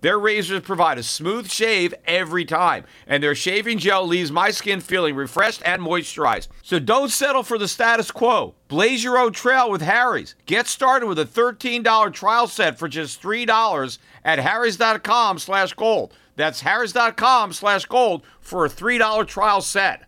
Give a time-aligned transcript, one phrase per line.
[0.00, 4.80] Their razors provide a smooth shave every time, and their shaving gel leaves my skin
[4.80, 6.48] feeling refreshed and moisturized.
[6.62, 8.54] So don't settle for the status quo.
[8.68, 10.36] Blaze your own trail with Harry's.
[10.46, 16.14] Get started with a $13 trial set for just $3 at harrys.com slash gold.
[16.36, 20.04] That's harrys.com slash gold for a $3 trial set.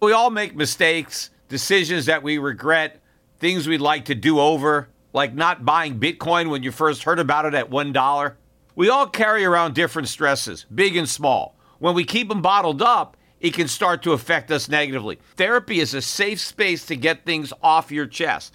[0.00, 3.00] We all make mistakes, decisions that we regret,
[3.40, 7.46] things we'd like to do over, like not buying Bitcoin when you first heard about
[7.46, 8.34] it at $1.
[8.76, 11.56] We all carry around different stresses, big and small.
[11.78, 15.18] When we keep them bottled up, it can start to affect us negatively.
[15.36, 18.54] Therapy is a safe space to get things off your chest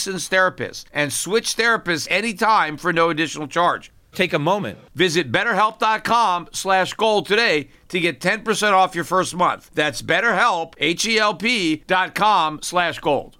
[0.05, 3.91] therapist and switch therapists anytime for no additional charge.
[4.13, 4.77] Take a moment.
[4.93, 9.71] Visit betterhelp.com slash gold today to get 10% off your first month.
[9.73, 13.37] That's betterhelp, H-E-L-P dot com slash gold.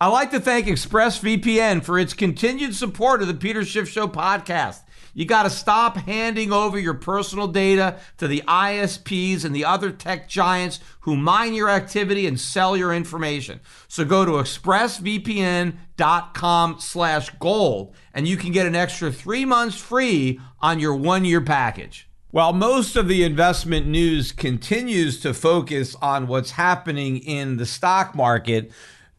[0.00, 4.80] I'd like to thank ExpressVPN for its continued support of the Peter Schiff Show podcast.
[5.14, 9.90] You got to stop handing over your personal data to the ISPs and the other
[9.90, 13.60] tech giants who mine your activity and sell your information.
[13.88, 20.40] So go to expressvpn.com slash gold and you can get an extra three months free
[20.60, 22.08] on your one-year package.
[22.34, 28.16] While most of the investment news continues to focus on what's happening in the stock
[28.16, 28.72] market,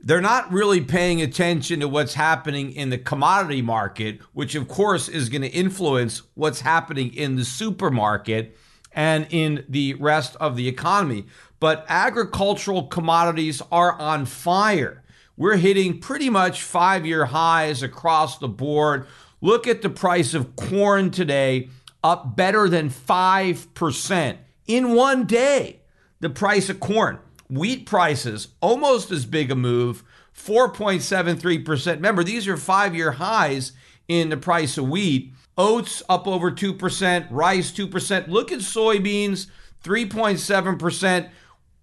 [0.06, 5.10] they're not really paying attention to what's happening in the commodity market, which of course
[5.10, 8.56] is going to influence what's happening in the supermarket
[8.92, 11.26] and in the rest of the economy.
[11.60, 15.04] But agricultural commodities are on fire.
[15.38, 19.08] We're hitting pretty much five year highs across the board.
[19.42, 21.70] Look at the price of corn today,
[22.04, 24.38] up better than 5%
[24.68, 25.82] in one day.
[26.20, 27.20] The price of corn.
[27.50, 30.04] Wheat prices, almost as big a move,
[30.36, 31.96] 4.73%.
[31.96, 33.74] Remember, these are five year highs
[34.08, 35.34] in the price of wheat.
[35.58, 38.28] Oats up over 2%, rice 2%.
[38.28, 39.48] Look at soybeans,
[39.84, 41.30] 3.7%.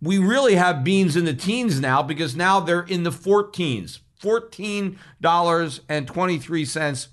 [0.03, 4.01] We really have beans in the teens now because now they're in the 14s.
[4.21, 7.09] $14.23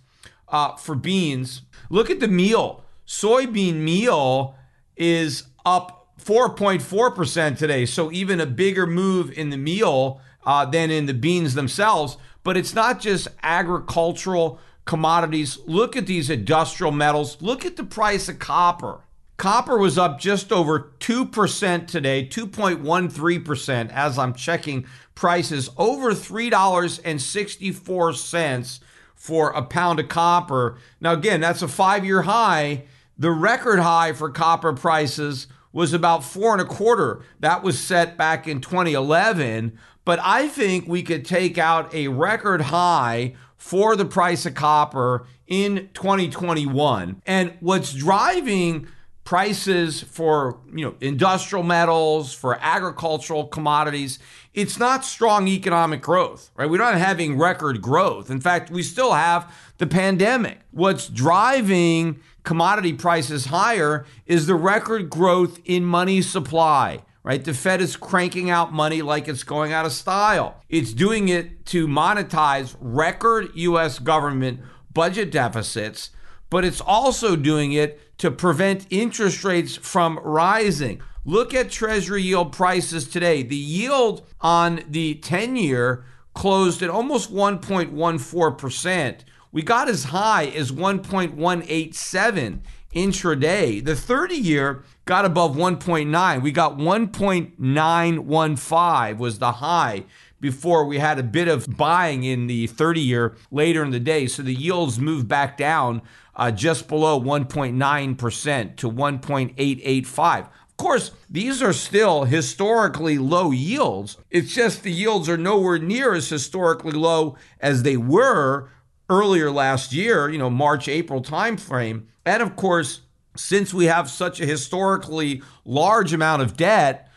[0.50, 1.62] uh, for beans.
[1.90, 2.84] Look at the meal.
[3.08, 4.58] Soybean meal
[4.96, 7.86] is up 4.4% today.
[7.86, 12.18] So even a bigger move in the meal uh, than in the beans themselves.
[12.44, 15.60] But it's not just agricultural commodities.
[15.66, 17.42] Look at these industrial metals.
[17.42, 19.02] Look at the price of copper.
[19.38, 24.86] Copper was up just over 2% today, 2.13% as I'm checking
[25.16, 28.80] prices, over $3.64
[29.16, 30.78] for a pound of copper.
[31.00, 32.84] Now, again, that's a five year high.
[33.18, 37.22] The record high for copper prices was about four and a quarter.
[37.40, 39.78] That was set back in 2011.
[40.06, 45.28] But I think we could take out a record high for the price of copper
[45.48, 47.22] in 2021.
[47.26, 48.88] And what's driving
[49.30, 54.18] prices for, you know, industrial metals, for agricultural commodities,
[54.56, 56.68] it's not strong economic growth, right?
[56.68, 58.32] We're not having record growth.
[58.32, 60.62] In fact, we still have the pandemic.
[60.72, 67.44] What's driving commodity prices higher is the record growth in money supply right?
[67.44, 70.64] The Fed is cranking out money like it's going out of style.
[70.68, 74.62] It's doing it to monetize record US government
[74.92, 76.10] budget deficits,
[76.50, 81.04] but it's also doing it to prevent interest rates from rising.
[81.26, 83.44] Look at Treasury yield prices today.
[83.44, 86.04] The yield on the 10 year
[86.34, 89.20] closed at almost 1.14%.
[89.52, 92.60] We got as high as 1.187
[92.94, 93.84] intraday.
[93.84, 96.42] The 30 year got above 1.9.
[96.42, 100.06] We got 1.915 was the high
[100.40, 104.28] before we had a bit of buying in the 30 year later in the day.
[104.28, 106.02] So the yields moved back down
[106.36, 110.40] uh, just below 1.9% to 1.885.
[110.40, 114.16] Of course, these are still historically low yields.
[114.30, 118.70] It's just the yields are nowhere near as historically low as they were
[119.10, 122.06] earlier last year, you know, March, April timeframe.
[122.26, 123.02] And of course,
[123.36, 127.10] since we have such a historically large amount of debt,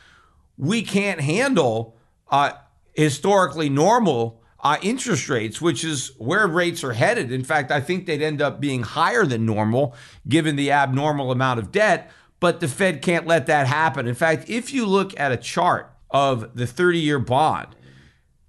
[0.56, 1.96] we can't handle
[2.30, 2.52] uh,
[2.94, 7.32] historically normal uh, interest rates, which is where rates are headed.
[7.32, 9.94] In fact, I think they'd end up being higher than normal
[10.28, 14.06] given the abnormal amount of debt, but the Fed can't let that happen.
[14.06, 17.74] In fact, if you look at a chart of the 30 year bond,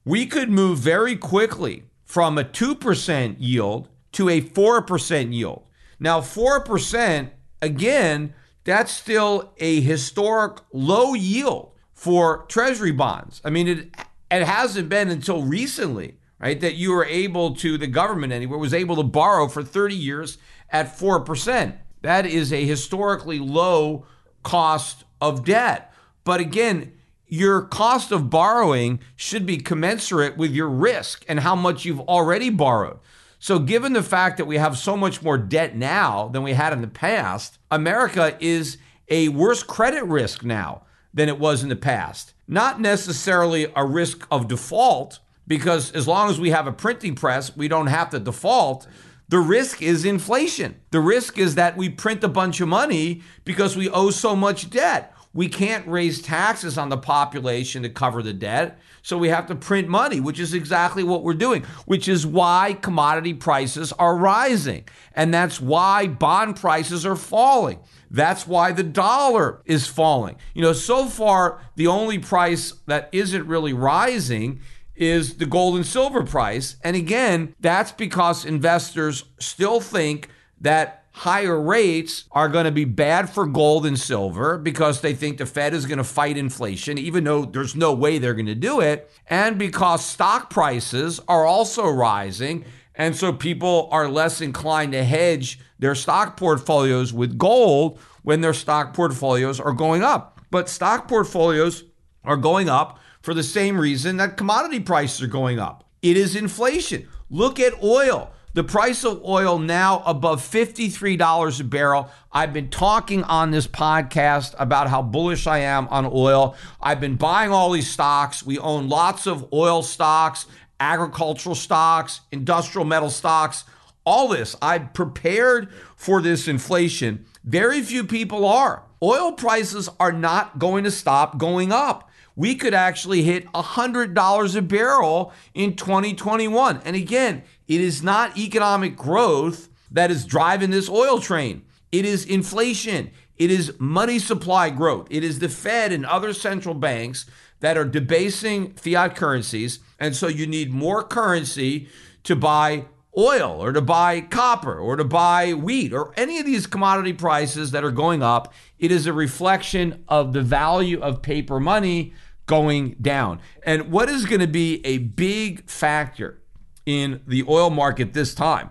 [0.06, 5.64] we could move very quickly from a 2% yield to a 4% yield.
[6.00, 13.42] Now, 4%, again, that's still a historic low yield for treasury bonds.
[13.44, 13.96] I mean, it
[14.30, 18.76] it hasn't been until recently, right, that you were able to, the government anywhere, was
[18.76, 20.38] able to borrow for 30 years
[20.70, 21.76] at 4%.
[22.04, 24.06] That is a historically low
[24.44, 25.92] cost of debt.
[26.26, 26.94] But again,
[27.34, 32.52] your cost of borrowing should be commensurate with your risk and how much you've already
[32.52, 33.00] borrowed.
[33.40, 36.74] So, given the fact that we have so much more debt now than we had
[36.74, 38.78] in the past, America is
[39.10, 42.36] a worse credit risk now than it was in the past.
[42.48, 47.58] Not necessarily a risk of default, because as long as we have a printing press,
[47.58, 48.86] we don't have to default.
[49.30, 50.80] The risk is inflation.
[50.92, 54.70] The risk is that we print a bunch of money because we owe so much
[54.70, 55.14] debt.
[55.34, 58.80] We can't raise taxes on the population to cover the debt.
[59.02, 62.78] So we have to print money, which is exactly what we're doing, which is why
[62.82, 64.86] commodity prices are rising.
[65.16, 67.80] And that's why bond prices are falling.
[68.12, 70.36] That's why the dollar is falling.
[70.54, 74.62] You know, so far, the only price that isn't really rising
[74.96, 76.76] is the gold and silver price.
[76.84, 80.30] And again, that's because investors still think
[80.62, 85.38] that higher rates are going to be bad for gold and silver because they think
[85.38, 88.56] the Fed is going to fight inflation, even though there's no way they're going to
[88.56, 89.10] do it.
[89.28, 92.66] And because stock prices are also rising.
[92.96, 98.54] And so people are less inclined to hedge their stock portfolios with gold when their
[98.54, 100.42] stock portfolios are going up.
[100.50, 101.84] But stock portfolios
[102.24, 105.84] are going up for the same reason that commodity prices are going up.
[106.02, 107.08] It is inflation.
[107.30, 108.33] Look at oil.
[108.56, 112.12] The price of oil now above $53 a barrel.
[112.32, 116.56] I've been talking on this podcast about how bullish I am on oil.
[116.80, 118.46] I've been buying all these stocks.
[118.46, 120.46] We own lots of oil stocks,
[120.80, 123.64] agricultural stocks, industrial metal stocks,
[124.06, 124.56] all this.
[124.62, 127.26] I'm prepared for this inflation.
[127.44, 128.84] Very few people are.
[129.02, 134.62] Oil prices are not going to stop going up we could actually hit $100 a
[134.62, 136.82] barrel in 2021.
[136.84, 141.64] And again, it is not economic growth that is driving this oil train.
[141.92, 143.12] It is inflation.
[143.38, 145.08] It is money supply growth.
[145.10, 147.26] It is the Fed and other central banks
[147.60, 149.80] that are debasing fiat currencies.
[150.00, 151.88] And so you need more currency
[152.24, 152.86] to buy
[153.18, 157.72] oil or to buy copper or to buy wheat or any of these commodity prices
[157.72, 158.54] that are going up.
[158.80, 162.14] It is a reflection of the value of paper money
[162.46, 163.40] going down.
[163.64, 166.42] And what is going to be a big factor
[166.86, 168.70] in the oil market this time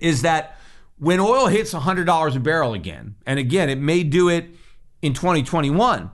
[0.00, 0.56] is that
[0.98, 4.50] when oil hits $100 a barrel again, and again, it may do it
[5.00, 6.10] in 2021,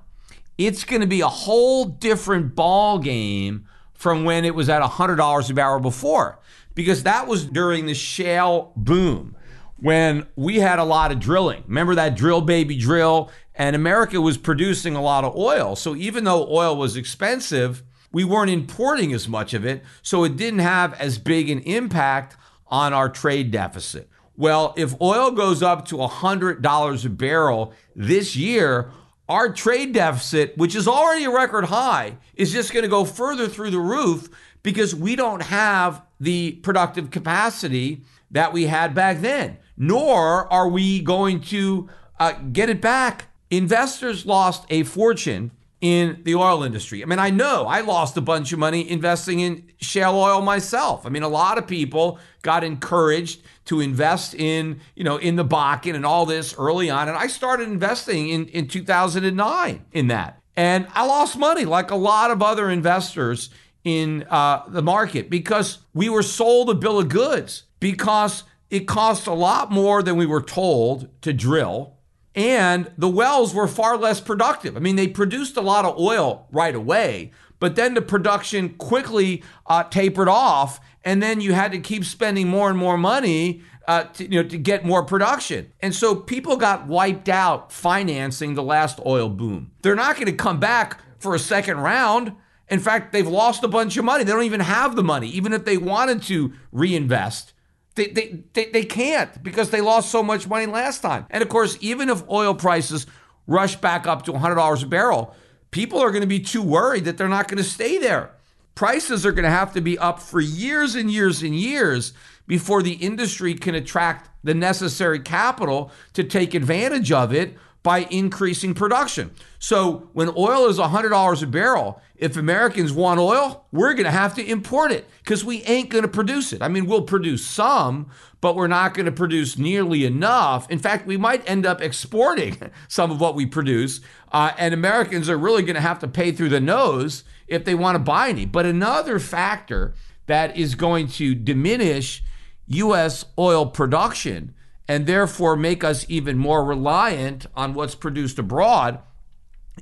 [0.59, 5.51] it's going to be a whole different ball game from when it was at $100
[5.51, 6.39] a barrel before,
[6.75, 9.35] because that was during the shale boom
[9.79, 11.65] when we had a lot of drilling.
[11.67, 13.31] Remember that drill baby drill?
[13.55, 15.77] And America was producing a lot of oil.
[15.77, 20.37] So even though oil was expensive, we weren't importing as much of it, so it
[20.37, 22.37] didn't have as big an impact
[22.69, 24.09] on our trade deficit.
[24.37, 28.91] Well, if oil goes up to $100 a barrel this year,
[29.29, 33.49] our trade deficit, which is already a record high, is just going to go further
[33.49, 34.29] through the roof
[34.63, 41.01] because we don't have the productive capacity that we had back then, nor are we
[41.01, 43.29] going to uh, get it back.
[43.57, 47.03] Investors lost a fortune in the oil industry.
[47.03, 51.05] I mean, I know I lost a bunch of money investing in shale oil myself.
[51.05, 55.45] I mean, a lot of people got encouraged to invest in, you know, in the
[55.45, 57.09] Bakken and all this early on.
[57.09, 60.41] And I started investing in, in 2009 in that.
[60.57, 63.51] And I lost money like a lot of other investors
[63.85, 69.27] in uh, the market because we were sold a bill of goods because it cost
[69.27, 71.94] a lot more than we were told to drill.
[72.35, 74.77] And the wells were far less productive.
[74.77, 79.43] I mean, they produced a lot of oil right away, but then the production quickly
[79.67, 80.81] uh, tapered off.
[81.05, 84.49] And then you had to keep spending more and more money uh, to, you know,
[84.49, 85.73] to get more production.
[85.81, 89.71] And so people got wiped out financing the last oil boom.
[89.83, 92.33] They're not going to come back for a second round.
[92.69, 94.25] In fact, they've lost a bunch of money.
[94.25, 97.54] They don't even have the money, even if they wanted to reinvest.
[97.95, 101.27] They, they, they, they can't because they lost so much money last time.
[101.31, 103.07] And of course, even if oil prices
[103.47, 105.35] rush back up to $100 a barrel,
[105.71, 108.33] people are going to be too worried that they're not going to stay there.
[108.75, 112.13] Prices are going to have to be up for years and years and years
[112.47, 118.73] before the industry can attract the necessary capital to take advantage of it by increasing
[118.73, 119.31] production.
[119.59, 124.35] So when oil is $100 a barrel, if Americans want oil, we're going to have
[124.37, 126.63] to import it because we ain't going to produce it.
[126.63, 128.11] I mean, we'll produce some,
[128.41, 130.69] but we're not going to produce nearly enough.
[130.71, 134.01] In fact, we might end up exporting some of what we produce,
[134.33, 137.75] uh, and Americans are really going to have to pay through the nose if they
[137.75, 138.47] want to buy any.
[138.47, 142.25] But another factor that is going to diminish
[142.67, 143.27] U.S.
[143.39, 144.55] oil production
[144.89, 148.99] and therefore make us even more reliant on what's produced abroad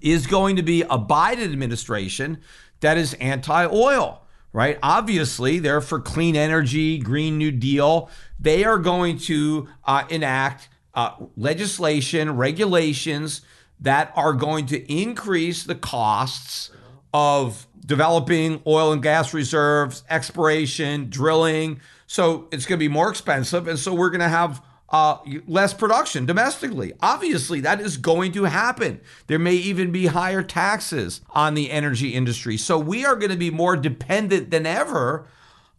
[0.01, 2.39] is going to be a Biden administration
[2.81, 4.79] that is anti oil, right?
[4.83, 8.11] Obviously, they're for clean energy, Green New Deal.
[8.39, 13.43] They are going to uh, enact uh, legislation, regulations
[13.81, 16.71] that are going to increase the costs
[17.13, 21.81] of developing oil and gas reserves, exploration, drilling.
[22.07, 23.67] So it's going to be more expensive.
[23.67, 26.93] And so we're going to have uh, less production domestically.
[27.01, 29.01] Obviously, that is going to happen.
[29.27, 32.59] There may even be higher taxes on the energy industry.
[32.59, 35.27] So we are going to be more dependent than ever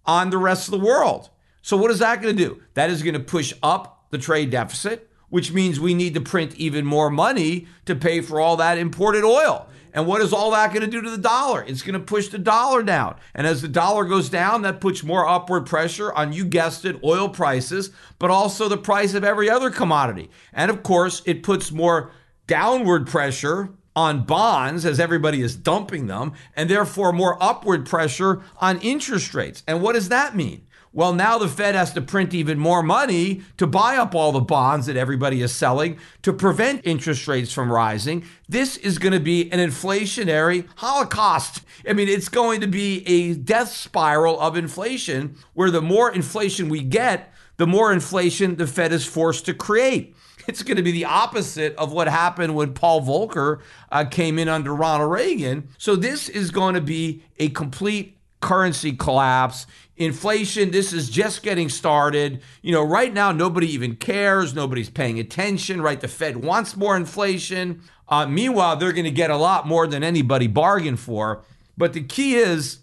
[0.06, 1.30] on the rest of the world.
[1.62, 2.62] So, what is that going to do?
[2.74, 6.56] That is going to push up the trade deficit, which means we need to print
[6.56, 9.68] even more money to pay for all that imported oil.
[9.94, 11.64] And what is all that going to do to the dollar?
[11.64, 13.16] It's going to push the dollar down.
[13.36, 17.04] And as the dollar goes down, that puts more upward pressure on, you guessed it,
[17.04, 20.32] oil prices, but also the price of every other commodity.
[20.52, 22.12] And of course, it puts more
[22.48, 28.80] downward pressure on bonds as everybody is dumping them, and therefore more upward pressure on
[28.82, 29.62] interest rates.
[29.68, 30.66] And what does that mean?
[30.96, 34.40] Well, now the Fed has to print even more money to buy up all the
[34.40, 38.26] bonds that everybody is selling to prevent interest rates from rising.
[38.48, 41.62] This is going to be an inflationary holocaust.
[41.90, 46.70] I mean, it's going to be a death spiral of inflation where the more inflation
[46.70, 50.16] we get, the more inflation the Fed is forced to create.
[50.48, 54.50] It's going to be the opposite of what happened when Paul Volcker uh, came in
[54.50, 55.70] under Ronald Reagan.
[55.78, 59.66] So, this is going to be a complete currency collapse.
[59.96, 62.42] Inflation, this is just getting started.
[62.62, 64.54] You know, right now, nobody even cares.
[64.54, 66.00] Nobody's paying attention, right?
[66.00, 67.82] The Fed wants more inflation.
[68.08, 71.44] Uh, meanwhile, they're going to get a lot more than anybody bargained for.
[71.78, 72.80] But the key is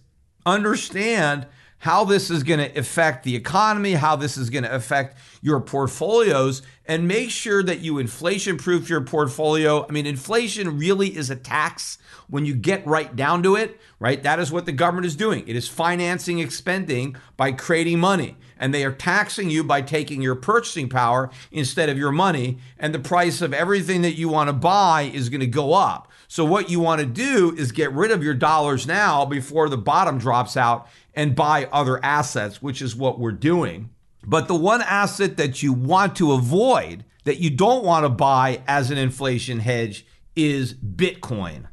[0.46, 1.46] understand
[1.80, 5.60] how this is going to affect the economy, how this is going to affect your
[5.60, 9.86] portfolios, and make sure that you inflation proof your portfolio.
[9.88, 14.22] I mean, inflation really is a tax when you get right down to it, right?
[14.22, 15.46] That is what the government is doing.
[15.48, 18.36] It is financing expending by creating money.
[18.58, 22.58] And they are taxing you by taking your purchasing power instead of your money.
[22.78, 26.08] And the price of everything that you want to buy is going to go up.
[26.28, 29.76] So, what you want to do is get rid of your dollars now before the
[29.76, 33.90] bottom drops out and buy other assets, which is what we're doing.
[34.24, 38.62] But the one asset that you want to avoid, that you don't want to buy
[38.66, 41.64] as an inflation hedge, is Bitcoin.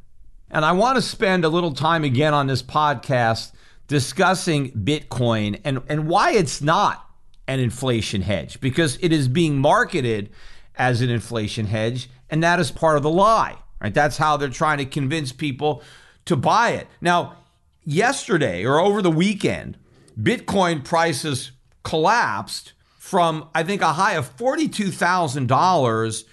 [0.50, 3.51] And I want to spend a little time again on this podcast
[3.88, 7.10] discussing Bitcoin and, and why it's not
[7.48, 10.29] an inflation hedge, because it is being marketed
[10.75, 13.58] as an inflation hedge, and that is part of the lie.
[13.82, 13.94] Right?
[13.94, 15.82] That's how they're trying to convince people
[16.25, 16.88] to buy it.
[17.00, 17.38] Now,
[17.88, 19.77] yesterday or over the weekend,
[20.22, 21.53] Bitcoin prices
[21.84, 26.24] collapsed from, I think, a high of $42,000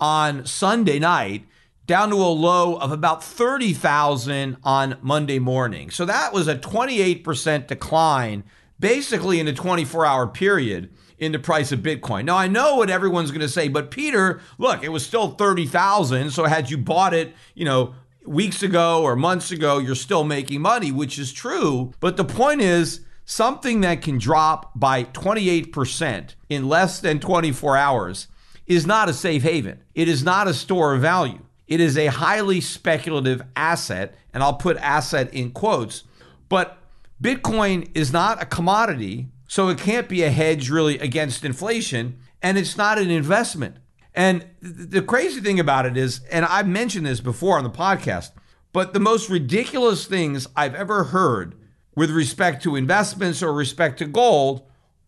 [0.00, 1.46] on Sunday night
[1.86, 5.90] down to a low of about 30,000 on Monday morning.
[5.90, 8.42] So that was a 28% decline
[8.80, 12.24] basically in a 24-hour period in the price of Bitcoin.
[12.24, 16.30] Now I know what everyone's going to say, but Peter, look, it was still 30,000,
[16.32, 20.60] so had you bought it, you know, weeks ago or months ago, you're still making
[20.60, 21.92] money, which is true.
[22.00, 28.28] But the point is, something that can drop by 28% in less than 24 hours
[28.66, 29.82] is not a safe haven.
[29.94, 31.40] It is not a store of value.
[31.66, 36.04] It is a highly speculative asset, and I'll put asset in quotes.
[36.48, 36.78] But
[37.22, 42.58] Bitcoin is not a commodity, so it can't be a hedge really against inflation, and
[42.58, 43.76] it's not an investment.
[44.14, 48.30] And the crazy thing about it is, and I've mentioned this before on the podcast,
[48.72, 51.56] but the most ridiculous things I've ever heard
[51.96, 54.62] with respect to investments or respect to gold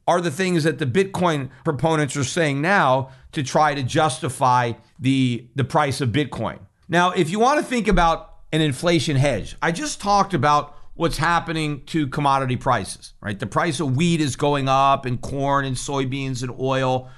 [0.09, 5.49] are the things that the Bitcoin proponents are saying now to try to justify the,
[5.57, 6.59] the price of Bitcoin.
[6.89, 11.19] Now, if you want to think about an inflation hedge, I just talked about what's
[11.19, 13.39] happening to commodity prices, right?
[13.39, 17.11] The price of wheat is going up and corn and soybeans and oil.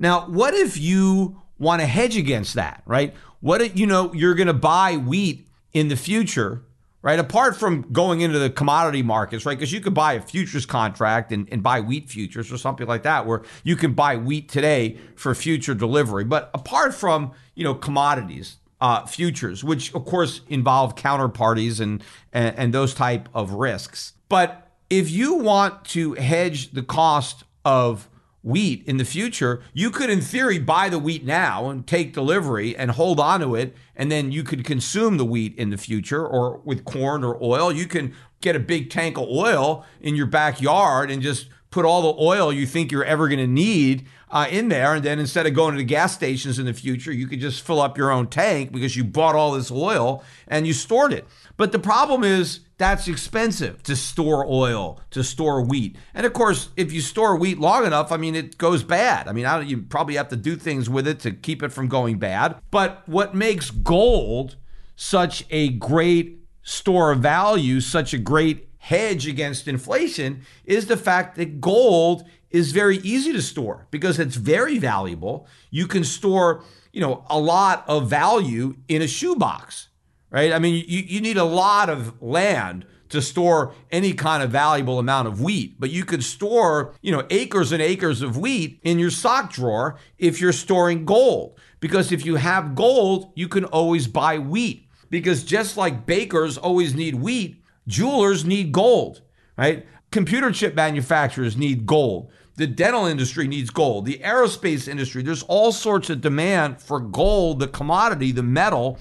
[0.00, 3.14] Now, what if you want to hedge against that, right?
[3.40, 6.64] What if you know you're going to buy wheat in the future,
[7.02, 7.18] right?
[7.18, 9.56] Apart from going into the commodity markets, right?
[9.56, 13.02] Because you could buy a futures contract and, and buy wheat futures or something like
[13.02, 16.24] that, where you can buy wheat today for future delivery.
[16.24, 22.02] But apart from, you know, commodities, uh, futures, which of course involve counterparties and,
[22.32, 24.14] and, and those type of risks.
[24.30, 28.08] But if you want to hedge the cost of
[28.42, 32.76] wheat in the future, you could, in theory, buy the wheat now and take delivery
[32.76, 33.76] and hold on to it.
[33.94, 37.70] And then you could consume the wheat in the future or with corn or oil.
[37.70, 42.12] You can get a big tank of oil in your backyard and just put all
[42.12, 44.94] the oil you think you're ever going to need uh, in there.
[44.94, 47.64] And then instead of going to the gas stations in the future, you could just
[47.64, 51.26] fill up your own tank because you bought all this oil and you stored it.
[51.60, 55.94] But the problem is that's expensive to store oil, to store wheat.
[56.14, 59.28] And of course, if you store wheat long enough, I mean, it goes bad.
[59.28, 61.88] I mean, I you probably have to do things with it to keep it from
[61.88, 62.56] going bad.
[62.70, 64.56] But what makes gold
[64.96, 71.36] such a great store of value, such a great hedge against inflation, is the fact
[71.36, 75.46] that gold is very easy to store because it's very valuable.
[75.70, 79.89] You can store, you know, a lot of value in a shoebox
[80.30, 80.52] right?
[80.52, 84.98] I mean, you, you need a lot of land to store any kind of valuable
[84.98, 88.98] amount of wheat, but you could store, you know, acres and acres of wheat in
[88.98, 91.58] your sock drawer if you're storing gold.
[91.80, 94.86] Because if you have gold, you can always buy wheat.
[95.08, 99.22] Because just like bakers always need wheat, jewelers need gold,
[99.58, 99.86] right?
[100.12, 102.30] Computer chip manufacturers need gold.
[102.56, 104.04] The dental industry needs gold.
[104.04, 108.98] The aerospace industry, there's all sorts of demand for gold, the commodity, the metal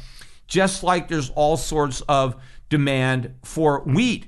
[0.50, 2.36] just like there's all sorts of
[2.68, 4.28] demand for wheat.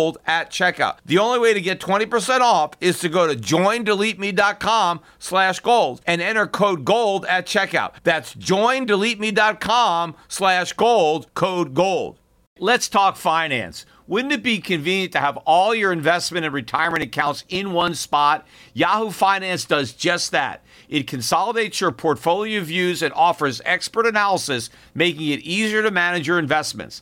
[0.25, 0.97] at checkout.
[1.05, 6.21] The only way to get 20% off is to go to joindeleteme.com slash gold and
[6.21, 7.93] enter code gold at checkout.
[8.03, 12.17] That's joindeleteme.com slash gold, code gold.
[12.59, 13.85] Let's talk finance.
[14.05, 18.45] Wouldn't it be convenient to have all your investment and retirement accounts in one spot?
[18.73, 20.63] Yahoo Finance does just that.
[20.89, 26.37] It consolidates your portfolio views and offers expert analysis, making it easier to manage your
[26.37, 27.01] investments.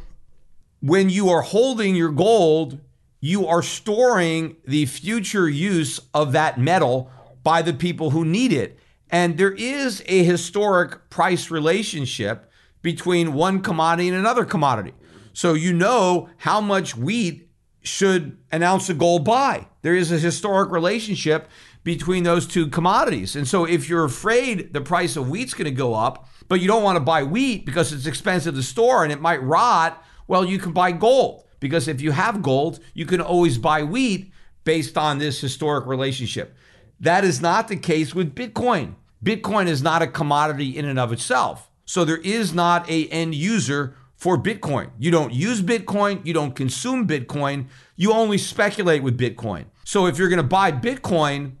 [0.81, 2.79] when you are holding your gold,
[3.19, 7.09] you are storing the future use of that metal
[7.43, 8.79] by the people who need it.
[9.09, 14.93] And there is a historic price relationship between one commodity and another commodity.
[15.33, 17.49] So you know how much wheat
[17.83, 19.67] should an ounce of gold buy.
[19.81, 21.47] There is a historic relationship
[21.83, 23.35] between those two commodities.
[23.35, 26.67] And so if you're afraid the price of wheat's going to go up, but you
[26.67, 30.45] don't want to buy wheat because it's expensive to store and it might rot, well,
[30.45, 34.31] you can buy gold because if you have gold, you can always buy wheat
[34.63, 36.55] based on this historic relationship.
[36.99, 38.95] That is not the case with Bitcoin.
[39.23, 41.69] Bitcoin is not a commodity in and of itself.
[41.85, 44.91] So there is not a end user for Bitcoin.
[44.99, 49.65] You don't use Bitcoin, you don't consume Bitcoin, you only speculate with Bitcoin.
[49.83, 51.53] So if you're going to buy Bitcoin,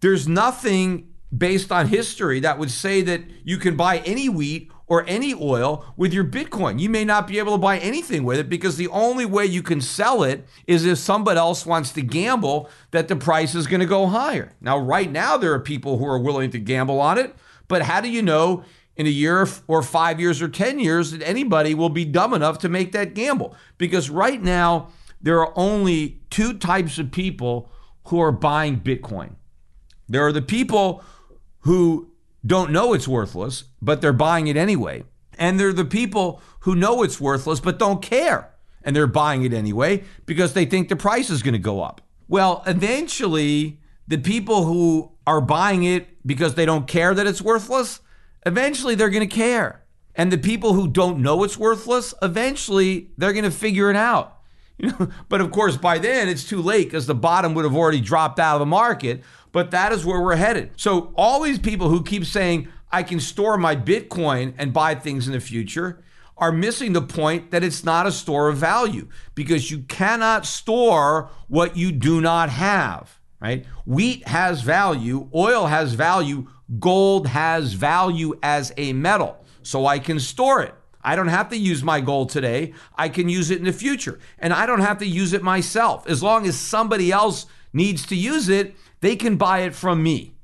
[0.00, 5.04] there's nothing based on history that would say that you can buy any wheat or
[5.06, 6.80] any oil with your Bitcoin.
[6.80, 9.62] You may not be able to buy anything with it because the only way you
[9.62, 13.78] can sell it is if somebody else wants to gamble that the price is going
[13.78, 14.52] to go higher.
[14.60, 17.36] Now, right now, there are people who are willing to gamble on it,
[17.68, 18.64] but how do you know
[18.96, 22.58] in a year or five years or 10 years that anybody will be dumb enough
[22.58, 23.54] to make that gamble?
[23.78, 24.88] Because right now,
[25.22, 27.70] there are only two types of people
[28.06, 29.36] who are buying Bitcoin.
[30.08, 31.04] There are the people
[31.60, 32.09] who
[32.44, 35.04] don't know it's worthless, but they're buying it anyway.
[35.38, 38.54] And they're the people who know it's worthless, but don't care.
[38.82, 42.00] And they're buying it anyway because they think the price is going to go up.
[42.28, 48.00] Well, eventually, the people who are buying it because they don't care that it's worthless,
[48.46, 49.82] eventually they're going to care.
[50.14, 54.38] And the people who don't know it's worthless, eventually they're going to figure it out.
[54.78, 57.76] You know, but of course, by then it's too late because the bottom would have
[57.76, 59.22] already dropped out of the market
[59.52, 60.72] but that is where we're headed.
[60.76, 65.26] So all these people who keep saying I can store my Bitcoin and buy things
[65.26, 66.02] in the future
[66.36, 71.30] are missing the point that it's not a store of value because you cannot store
[71.48, 73.66] what you do not have, right?
[73.84, 79.44] Wheat has value, oil has value, gold has value as a metal.
[79.62, 80.74] So I can store it.
[81.02, 82.74] I don't have to use my gold today.
[82.96, 84.18] I can use it in the future.
[84.38, 86.06] And I don't have to use it myself.
[86.08, 90.34] As long as somebody else needs to use it, they can buy it from me.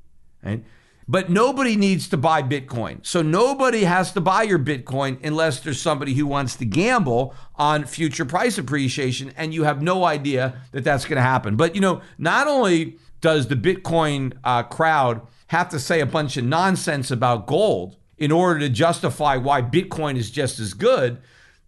[0.43, 0.65] Right?
[1.09, 3.07] But nobody needs to buy Bitcoin.
[3.07, 7.85] So nobody has to buy your Bitcoin unless there's somebody who wants to gamble on
[7.85, 11.55] future price appreciation and you have no idea that that's going to happen.
[11.55, 16.37] But you know, not only does the Bitcoin uh, crowd have to say a bunch
[16.37, 21.19] of nonsense about gold in order to justify why Bitcoin is just as good,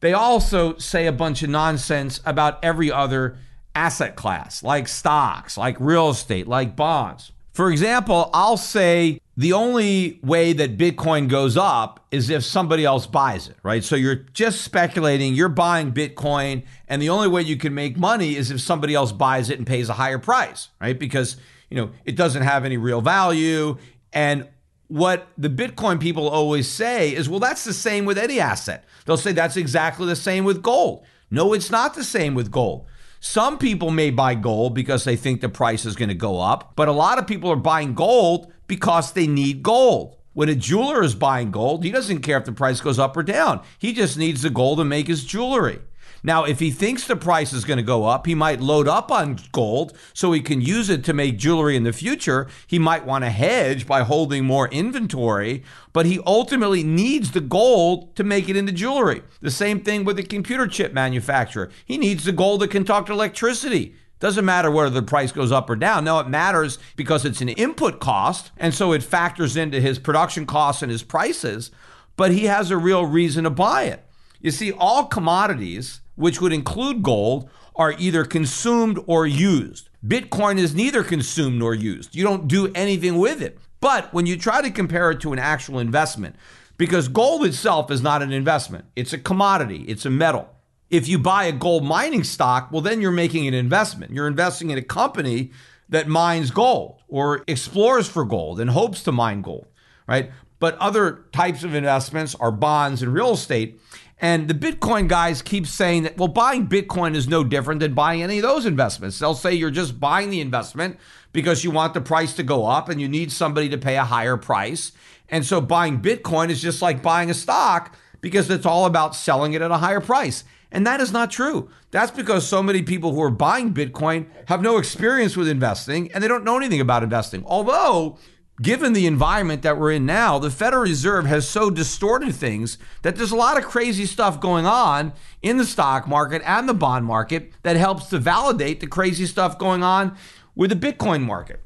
[0.01, 3.37] they also say a bunch of nonsense about every other
[3.75, 7.33] asset class, like stocks, like real estate, like bonds.
[7.53, 13.07] For example, I'll say the only way that Bitcoin goes up is if somebody else
[13.07, 13.83] buys it, right?
[13.83, 18.37] So you're just speculating, you're buying Bitcoin, and the only way you can make money
[18.37, 20.99] is if somebody else buys it and pays a higher price, right?
[20.99, 21.37] Because,
[21.69, 23.77] you know, it doesn't have any real value.
[24.13, 24.49] And
[24.89, 28.85] what the Bitcoin people always say is, well, that's the same with any asset.
[29.05, 31.05] They'll say that's exactly the same with gold.
[31.31, 32.87] No, it's not the same with gold.
[33.21, 36.73] Some people may buy gold because they think the price is going to go up,
[36.77, 40.17] but a lot of people are buying gold because they need gold.
[40.35, 43.25] When a jeweler is buying gold, he doesn't care if the price goes up or
[43.25, 43.61] down.
[43.79, 45.81] He just needs the gold to make his jewelry.
[46.23, 49.11] Now, if he thinks the price is going to go up, he might load up
[49.13, 52.49] on gold so he can use it to make jewelry in the future.
[52.67, 58.17] He might want to hedge by holding more inventory, but he ultimately needs the gold
[58.17, 59.23] to make it into jewelry.
[59.41, 61.71] The same thing with the computer chip manufacturer.
[61.85, 63.95] He needs the gold that can talk to electricity.
[64.21, 66.05] Doesn't matter whether the price goes up or down.
[66.05, 70.45] No, it matters because it's an input cost, and so it factors into his production
[70.45, 71.71] costs and his prices,
[72.17, 74.05] but he has a real reason to buy it.
[74.41, 79.89] You see, all commodities which would include gold, are either consumed or used.
[80.07, 82.15] Bitcoin is neither consumed nor used.
[82.15, 83.59] You don't do anything with it.
[83.81, 86.35] But when you try to compare it to an actual investment,
[86.77, 90.49] because gold itself is not an investment, it's a commodity, it's a metal.
[90.91, 94.13] If you buy a gold mining stock, well, then you're making an investment.
[94.13, 95.53] You're investing in a company
[95.89, 99.67] that mines gold or explores for gold and hopes to mine gold,
[100.07, 100.31] right?
[100.59, 103.81] But other types of investments are bonds and real estate.
[104.21, 108.23] And the Bitcoin guys keep saying that, well, buying Bitcoin is no different than buying
[108.23, 109.19] any of those investments.
[109.19, 110.99] They'll say you're just buying the investment
[111.33, 114.05] because you want the price to go up and you need somebody to pay a
[114.05, 114.93] higher price.
[115.29, 119.53] And so buying Bitcoin is just like buying a stock because it's all about selling
[119.53, 120.43] it at a higher price.
[120.73, 121.71] And that is not true.
[121.93, 126.23] That's because so many people who are buying Bitcoin have no experience with investing and
[126.23, 127.45] they don't know anything about investing.
[127.47, 128.19] Although,
[128.61, 133.17] given the environment that we're in now, the Federal Reserve has so distorted things that
[133.17, 137.05] there's a lot of crazy stuff going on in the stock market and the bond
[137.05, 140.17] market that helps to validate the crazy stuff going on
[140.55, 141.63] with the Bitcoin market.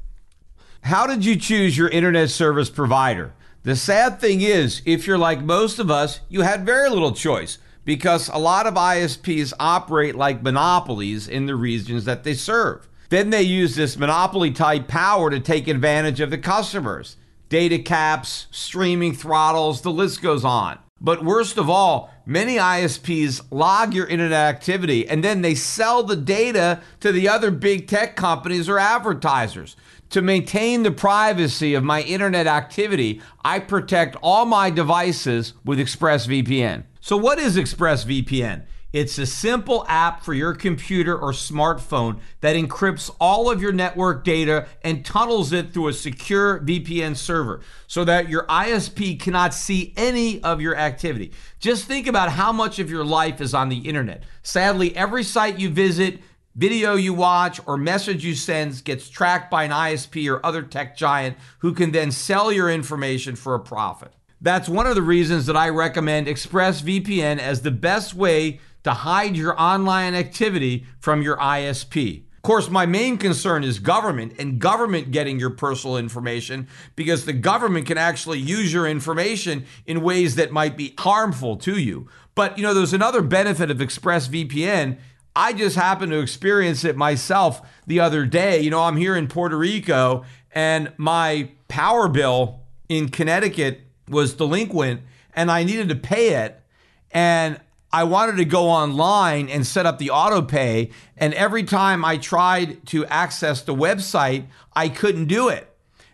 [0.81, 3.33] How did you choose your internet service provider?
[3.63, 7.57] The sad thing is, if you're like most of us, you had very little choice
[7.85, 12.87] because a lot of ISPs operate like monopolies in the regions that they serve.
[13.13, 17.15] Then they use this monopoly type power to take advantage of the customers.
[17.47, 20.79] Data caps, streaming throttles, the list goes on.
[20.99, 26.15] But worst of all, many ISPs log your internet activity and then they sell the
[26.15, 29.75] data to the other big tech companies or advertisers.
[30.09, 36.85] To maintain the privacy of my internet activity, I protect all my devices with ExpressVPN.
[36.99, 38.63] So, what is ExpressVPN?
[38.93, 44.23] It's a simple app for your computer or smartphone that encrypts all of your network
[44.23, 49.95] data and tunnels it through a secure VPN server so that your ISP cannot see
[49.97, 51.31] any of your activity.
[51.59, 54.25] Just think about how much of your life is on the internet.
[54.43, 56.19] Sadly, every site you visit,
[56.55, 60.95] video you watch, or message you send gets tracked by an ISP or other tech
[60.95, 64.13] giant who can then sell your information for a profit.
[64.39, 69.35] That's one of the reasons that I recommend ExpressVPN as the best way to hide
[69.35, 72.23] your online activity from your ISP.
[72.43, 76.67] Of course, my main concern is government and government getting your personal information
[76.97, 81.79] because the government can actually use your information in ways that might be harmful to
[81.79, 82.09] you.
[82.35, 84.97] But, you know, there's another benefit of ExpressVPN.
[85.33, 88.59] I just happened to experience it myself the other day.
[88.59, 95.01] You know, I'm here in Puerto Rico and my power bill in Connecticut was delinquent
[95.33, 96.61] and I needed to pay it.
[97.11, 97.59] And
[97.93, 100.89] I wanted to go online and set up the auto pay.
[101.15, 105.69] And every time I tried to access the website, I couldn't do it.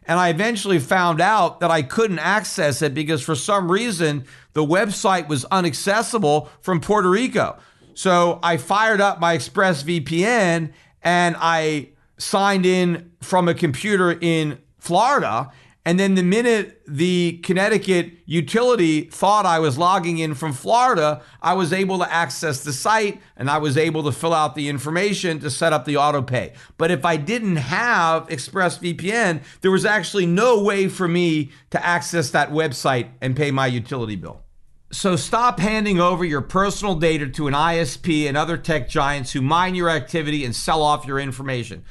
[0.06, 4.66] And I eventually found out that I couldn't access it because for some reason the
[4.66, 7.58] website was inaccessible from Puerto Rico.
[7.94, 15.52] So I fired up my ExpressVPN and I signed in from a computer in Florida
[15.90, 21.56] and then the minute the Connecticut utility thought I was logging in from Florida, I
[21.56, 25.40] was able to access the site and I was able to fill out the information
[25.40, 26.54] to set up the auto pay.
[26.78, 32.30] But if I didn't have ExpressVPN, there was actually no way for me to access
[32.30, 34.44] that website and pay my utility bill.
[34.92, 39.42] So stop handing over your personal data to an ISP and other tech giants who
[39.42, 41.84] mine your activity and sell off your information.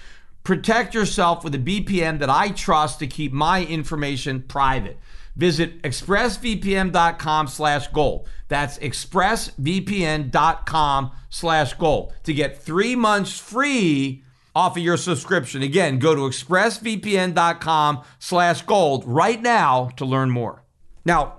[0.44, 4.98] Protect yourself with a VPN that I trust to keep my information private.
[5.36, 8.28] Visit expressvpn.com slash gold.
[8.48, 14.24] That's expressvpn.com slash gold to get three months free
[14.54, 15.62] off of your subscription.
[15.62, 20.64] Again, go to expressvpn.com slash gold right now to learn more.
[21.04, 21.38] Now,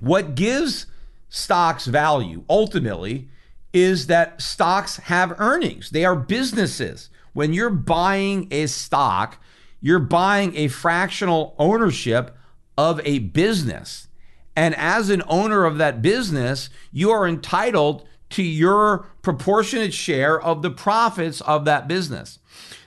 [0.00, 0.86] what gives
[1.28, 3.28] stocks value ultimately
[3.72, 5.90] is that stocks have earnings.
[5.90, 7.09] They are businesses.
[7.32, 9.42] When you're buying a stock,
[9.80, 12.36] you're buying a fractional ownership
[12.76, 14.08] of a business.
[14.56, 20.62] And as an owner of that business, you are entitled to your proportionate share of
[20.62, 22.38] the profits of that business.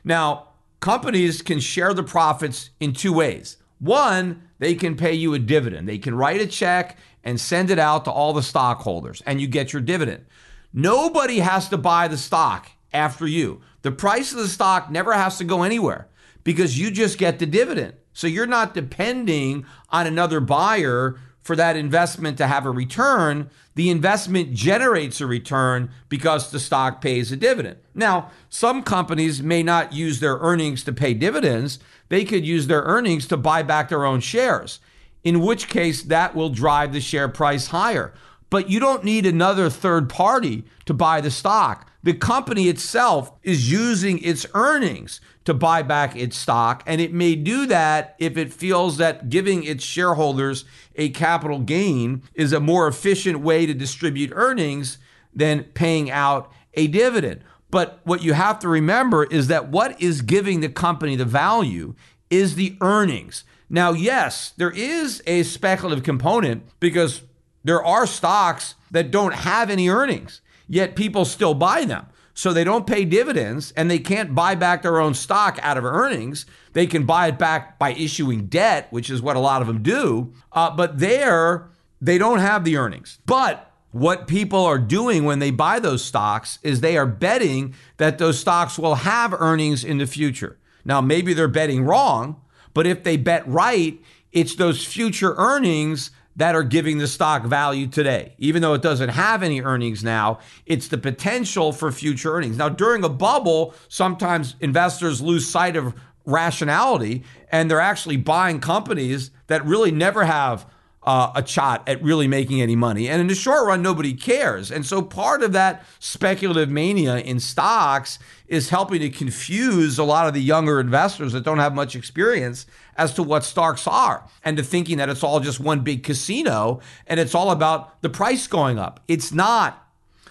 [0.03, 3.57] Now, companies can share the profits in two ways.
[3.79, 5.87] One, they can pay you a dividend.
[5.89, 9.47] They can write a check and send it out to all the stockholders, and you
[9.47, 10.25] get your dividend.
[10.73, 13.61] Nobody has to buy the stock after you.
[13.83, 16.07] The price of the stock never has to go anywhere
[16.43, 17.93] because you just get the dividend.
[18.13, 23.49] So you're not depending on another buyer for that investment to have a return.
[23.75, 27.77] The investment generates a return because the stock pays a dividend.
[27.93, 32.83] Now, some companies may not use their earnings to pay dividends, they could use their
[32.83, 34.79] earnings to buy back their own shares,
[35.23, 38.13] in which case that will drive the share price higher.
[38.49, 43.71] But you don't need another third party to buy the stock the company itself is
[43.71, 46.83] using its earnings to buy back its stock.
[46.85, 52.23] And it may do that if it feels that giving its shareholders a capital gain
[52.33, 54.97] is a more efficient way to distribute earnings
[55.33, 57.41] than paying out a dividend.
[57.71, 61.95] But what you have to remember is that what is giving the company the value
[62.29, 63.43] is the earnings.
[63.69, 67.23] Now, yes, there is a speculative component because
[67.63, 72.07] there are stocks that don't have any earnings, yet people still buy them.
[72.35, 75.85] So they don't pay dividends and they can't buy back their own stock out of
[75.85, 76.45] earnings.
[76.73, 79.83] They can buy it back by issuing debt, which is what a lot of them
[79.83, 80.33] do.
[80.51, 81.69] Uh, but there,
[82.01, 83.19] they don't have the earnings.
[83.25, 88.17] But what people are doing when they buy those stocks is they are betting that
[88.17, 90.57] those stocks will have earnings in the future.
[90.83, 92.41] Now, maybe they're betting wrong,
[92.73, 97.87] but if they bet right, it's those future earnings that are giving the stock value
[97.87, 98.33] today.
[98.37, 102.57] Even though it doesn't have any earnings now, it's the potential for future earnings.
[102.57, 105.93] Now, during a bubble, sometimes investors lose sight of
[106.25, 110.65] rationality and they're actually buying companies that really never have
[111.05, 113.09] uh, a shot at really making any money.
[113.09, 114.71] And in the short run, nobody cares.
[114.71, 118.19] And so part of that speculative mania in stocks
[118.53, 122.67] is helping to confuse a lot of the younger investors that don't have much experience
[122.95, 126.79] as to what stocks are and to thinking that it's all just one big casino
[127.07, 128.99] and it's all about the price going up.
[129.07, 129.87] It's not.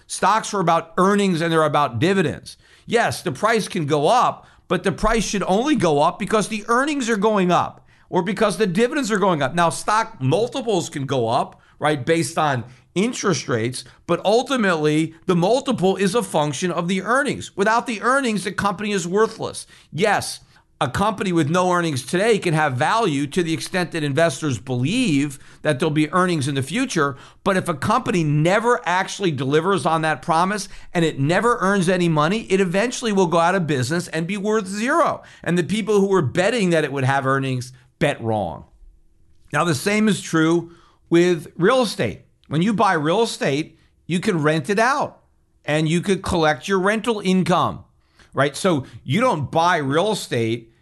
[0.07, 2.55] Stocks are about earnings and they're about dividends.
[2.85, 6.63] Yes, the price can go up, but the price should only go up because the
[6.69, 9.53] earnings are going up or because the dividends are going up.
[9.53, 12.63] Now, stock multiples can go up, right, based on
[12.95, 17.55] interest rates, but ultimately the multiple is a function of the earnings.
[17.57, 19.65] Without the earnings, the company is worthless.
[19.91, 20.41] Yes,
[20.83, 25.39] a company with no earnings today can have value to the extent that investors believe
[25.61, 27.15] that there'll be earnings in the future.
[27.45, 32.09] But if a company never actually delivers on that promise and it never earns any
[32.09, 35.23] money, it eventually will go out of business and be worth zero.
[35.41, 38.65] And the people who were betting that it would have earnings bet wrong.
[39.53, 40.75] Now, the same is true
[41.13, 42.21] with real estate.
[42.47, 45.21] When you buy real estate, you can rent it out
[45.63, 47.85] and you could collect your rental income,
[48.33, 48.55] right?
[48.55, 50.73] So you don't buy real estate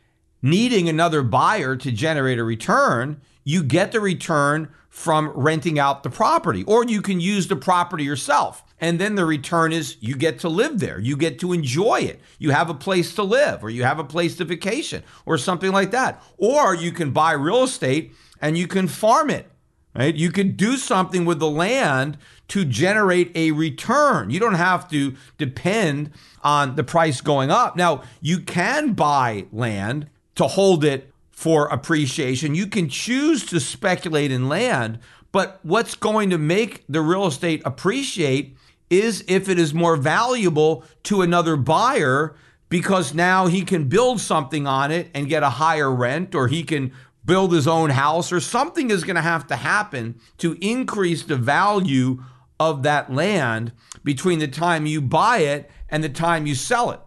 [0.42, 3.20] needing another buyer to generate a return.
[3.44, 8.06] You get the return from renting out the property, or you can use the property
[8.06, 8.64] yourself.
[8.80, 10.98] And then the return is you get to live there.
[10.98, 12.22] You get to enjoy it.
[12.40, 15.74] You have a place to live, or you have a place to vacation, or something
[15.74, 16.24] like that.
[16.38, 19.51] Or you can buy real estate and you can farm it,
[19.96, 20.16] right?
[20.16, 22.18] You can do something with the land
[22.50, 24.30] to generate a return.
[24.30, 26.12] You don't have to depend
[26.44, 27.76] on the price going up.
[27.76, 32.56] Now, you can buy land to hold it for appreciation.
[32.56, 35.00] You can choose to speculate in land,
[35.32, 38.56] but what's going to make the real estate appreciate
[38.90, 42.36] is if it is more valuable to another buyer
[42.70, 46.64] because now he can build something on it and get a higher rent or he
[46.64, 46.92] can
[47.26, 51.36] build his own house or something is going to have to happen to increase the
[51.36, 52.24] value
[52.60, 53.72] of that land
[54.04, 57.00] between the time you buy it and the time you sell it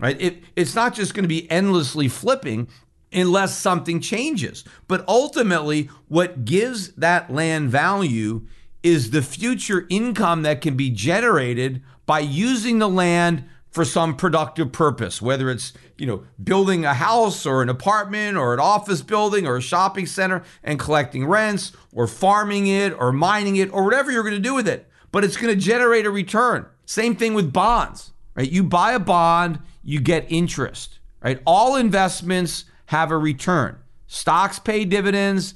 [0.00, 0.20] right?
[0.20, 2.68] It, it's not just going to be endlessly flipping
[3.12, 4.64] unless something changes.
[4.88, 8.46] But ultimately what gives that land value
[8.82, 14.72] is the future income that can be generated by using the land for some productive
[14.72, 19.46] purpose, whether it's, you know, building a house or an apartment or an office building
[19.46, 24.10] or a shopping center and collecting rents or farming it or mining it or whatever
[24.10, 24.88] you're going to do with it.
[25.12, 26.66] But it's going to generate a return.
[26.84, 28.50] Same thing with bonds, right?
[28.50, 31.40] You buy a bond, you get interest, right?
[31.46, 33.78] All investments have a return.
[34.08, 35.54] Stocks pay dividends,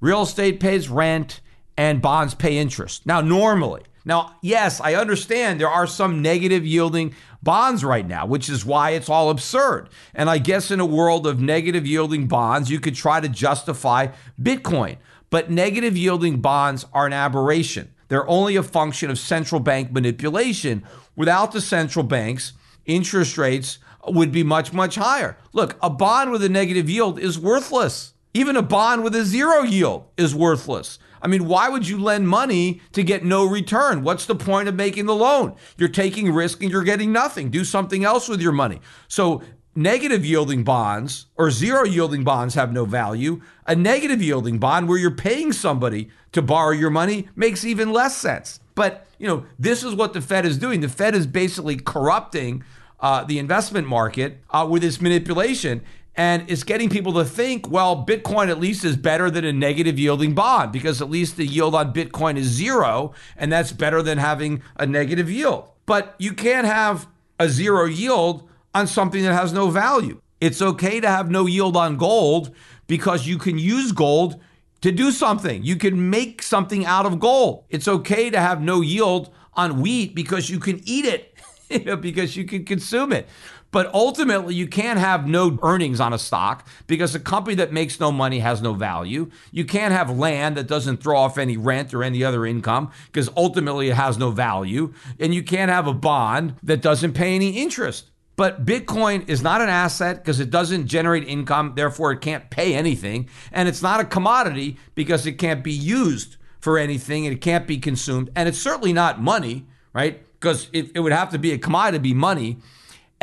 [0.00, 1.40] real estate pays rent,
[1.78, 3.06] and bonds pay interest.
[3.06, 8.48] Now, normally, now, yes, I understand there are some negative yielding bonds right now, which
[8.48, 9.88] is why it's all absurd.
[10.14, 14.08] And I guess in a world of negative yielding bonds, you could try to justify
[14.40, 14.96] Bitcoin.
[15.30, 17.92] But negative yielding bonds are an aberration.
[18.08, 20.84] They're only a function of central bank manipulation.
[21.16, 22.52] Without the central banks,
[22.86, 25.36] interest rates would be much, much higher.
[25.52, 28.12] Look, a bond with a negative yield is worthless.
[28.32, 30.98] Even a bond with a zero yield is worthless.
[31.24, 34.02] I mean, why would you lend money to get no return?
[34.02, 35.56] What's the point of making the loan?
[35.78, 37.50] You're taking risk and you're getting nothing.
[37.50, 38.80] Do something else with your money.
[39.08, 39.42] So,
[39.74, 43.40] negative yielding bonds or zero yielding bonds have no value.
[43.66, 48.14] A negative yielding bond where you're paying somebody to borrow your money makes even less
[48.14, 48.60] sense.
[48.74, 50.80] But, you know, this is what the Fed is doing.
[50.80, 52.64] The Fed is basically corrupting
[53.00, 55.82] uh, the investment market uh, with its manipulation.
[56.16, 59.98] And it's getting people to think, well, Bitcoin at least is better than a negative
[59.98, 64.18] yielding bond because at least the yield on Bitcoin is zero, and that's better than
[64.18, 65.68] having a negative yield.
[65.86, 67.08] But you can't have
[67.40, 70.20] a zero yield on something that has no value.
[70.40, 72.54] It's okay to have no yield on gold
[72.86, 74.40] because you can use gold
[74.82, 75.64] to do something.
[75.64, 77.64] You can make something out of gold.
[77.70, 81.34] It's okay to have no yield on wheat because you can eat it.
[81.70, 83.28] you know, because you can consume it.
[83.74, 87.98] But ultimately, you can't have no earnings on a stock because a company that makes
[87.98, 89.32] no money has no value.
[89.50, 93.28] You can't have land that doesn't throw off any rent or any other income because
[93.36, 94.94] ultimately it has no value.
[95.18, 98.12] And you can't have a bond that doesn't pay any interest.
[98.36, 102.76] But Bitcoin is not an asset because it doesn't generate income, therefore, it can't pay
[102.76, 103.28] anything.
[103.50, 107.66] And it's not a commodity because it can't be used for anything and it can't
[107.66, 108.30] be consumed.
[108.36, 110.24] And it's certainly not money, right?
[110.34, 112.58] Because it, it would have to be a commodity to be money.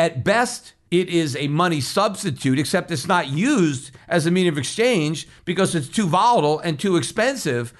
[0.01, 4.57] At best, it is a money substitute, except it's not used as a mean of
[4.57, 7.71] exchange because it's too volatile and too expensive.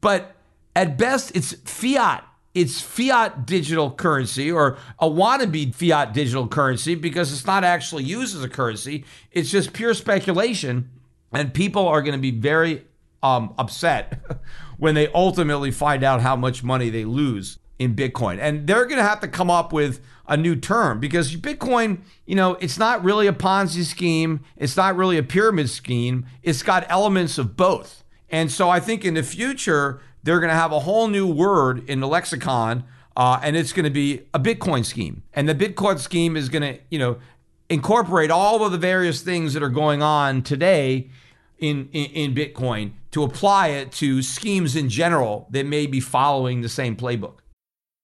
[0.00, 0.36] But
[0.74, 2.24] at best, it's fiat.
[2.54, 8.34] It's fiat digital currency or a wannabe fiat digital currency because it's not actually used
[8.34, 9.04] as a currency.
[9.30, 10.88] It's just pure speculation.
[11.30, 12.86] And people are going to be very
[13.22, 14.18] um, upset
[14.78, 18.38] when they ultimately find out how much money they lose in Bitcoin.
[18.40, 22.34] And they're going to have to come up with a new term because Bitcoin, you
[22.34, 26.26] know, it's not really a Ponzi scheme, it's not really a pyramid scheme.
[26.42, 28.02] It's got elements of both.
[28.28, 31.88] And so I think in the future, they're going to have a whole new word
[31.88, 32.84] in the lexicon,
[33.16, 35.22] uh, and it's going to be a Bitcoin scheme.
[35.32, 37.18] And the Bitcoin scheme is going to, you know,
[37.68, 41.10] incorporate all of the various things that are going on today
[41.58, 46.60] in, in, in Bitcoin to apply it to schemes in general that may be following
[46.60, 47.38] the same playbook.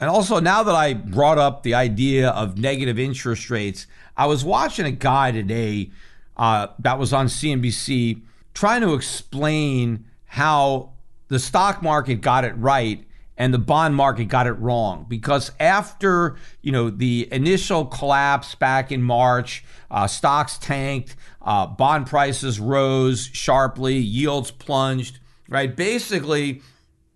[0.00, 3.86] And also, now that I brought up the idea of negative interest rates,
[4.16, 5.90] I was watching a guy today
[6.36, 8.20] uh, that was on CNBC
[8.54, 10.90] trying to explain how
[11.28, 13.04] the stock market got it right
[13.36, 18.92] and the bond market got it wrong because after you know the initial collapse back
[18.92, 25.18] in March, uh, stocks tanked, uh, bond prices rose sharply, yields plunged.
[25.46, 26.62] Right, basically,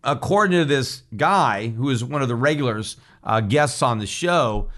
[0.05, 4.70] according to this guy who is one of the regulars uh, guests on the show,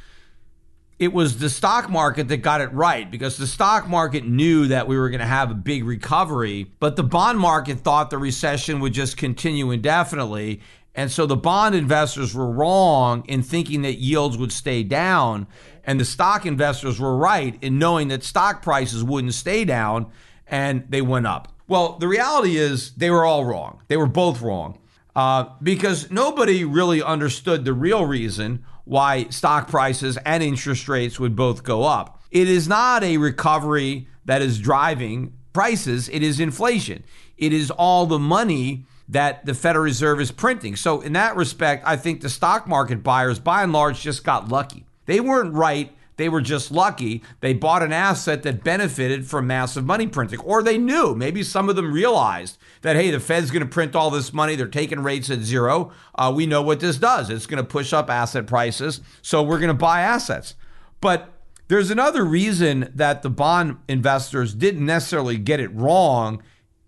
[0.98, 4.86] it was the stock market that got it right because the stock market knew that
[4.86, 8.80] we were going to have a big recovery, but the bond market thought the recession
[8.80, 10.60] would just continue indefinitely.
[10.94, 15.46] And so the bond investors were wrong in thinking that yields would stay down.
[15.84, 20.10] And the stock investors were right in knowing that stock prices wouldn't stay down
[20.46, 21.54] and they went up.
[21.66, 23.80] Well, the reality is they were all wrong.
[23.88, 24.79] They were both wrong
[25.16, 31.36] uh, because nobody really understood the real reason why stock prices and interest rates would
[31.36, 32.22] both go up.
[32.30, 37.04] It is not a recovery that is driving prices, it is inflation.
[37.36, 40.76] It is all the money that the Federal Reserve is printing.
[40.76, 44.48] So, in that respect, I think the stock market buyers, by and large, just got
[44.48, 44.84] lucky.
[45.06, 47.22] They weren't right they were just lucky.
[47.40, 51.14] They bought an asset that benefited from massive money printing, or they knew.
[51.14, 54.54] Maybe some of them realized that, hey, the Fed's going to print all this money.
[54.54, 55.92] They're taking rates at zero.
[56.14, 57.30] Uh, we know what this does.
[57.30, 59.00] It's going to push up asset prices.
[59.22, 60.54] So we're going to buy assets.
[61.00, 61.32] But
[61.68, 66.42] there's another reason that the bond investors didn't necessarily get it wrong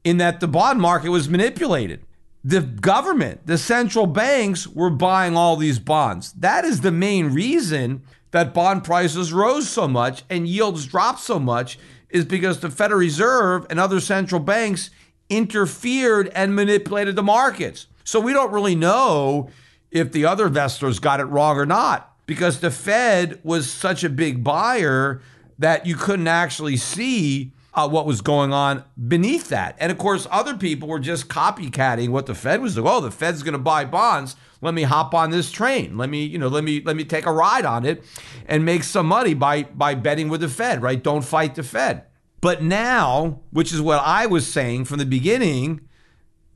[0.04, 2.04] in that the bond market was manipulated.
[2.44, 6.32] The government, the central banks were buying all these bonds.
[6.32, 8.02] That is the main reason
[8.32, 11.78] that bond prices rose so much and yields dropped so much
[12.10, 14.90] is because the Federal Reserve and other central banks
[15.30, 17.86] interfered and manipulated the markets.
[18.04, 19.48] So we don't really know
[19.90, 24.10] if the other investors got it wrong or not because the Fed was such a
[24.10, 25.22] big buyer
[25.58, 29.76] that you couldn't actually see uh, what was going on beneath that.
[29.78, 32.88] And of course, other people were just copycatting what the Fed was doing.
[32.88, 34.36] Oh, the Fed's going to buy bonds.
[34.62, 35.98] Let me hop on this train.
[35.98, 38.02] Let me, you know, let me let me take a ride on it
[38.46, 41.02] and make some money by by betting with the Fed, right?
[41.02, 42.04] Don't fight the Fed.
[42.40, 45.82] But now, which is what I was saying from the beginning,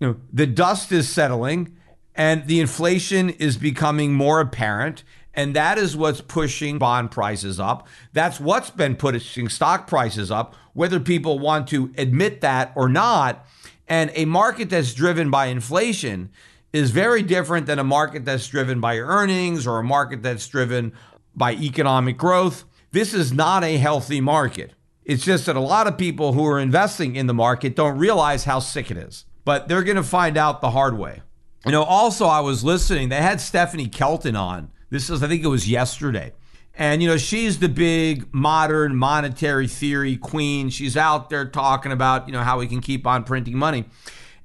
[0.01, 1.77] you know, the dust is settling
[2.15, 5.05] and the inflation is becoming more apparent
[5.37, 7.87] and that is what's pushing bond prices up.
[8.15, 13.47] That's what's been pushing stock prices up, whether people want to admit that or not.
[13.87, 16.31] And a market that's driven by inflation
[16.73, 20.93] is very different than a market that's driven by earnings or a market that's driven
[21.35, 22.65] by economic growth.
[22.93, 24.73] This is not a healthy market.
[25.05, 28.45] It's just that a lot of people who are investing in the market don't realize
[28.45, 31.23] how sick it is, but they're going to find out the hard way.
[31.65, 35.43] You know, also, I was listening, they had Stephanie Kelton on this is, I think
[35.43, 36.33] it was yesterday.
[36.75, 40.69] And, you know, she's the big modern monetary theory queen.
[40.69, 43.87] She's out there talking about, you know, how we can keep on printing money.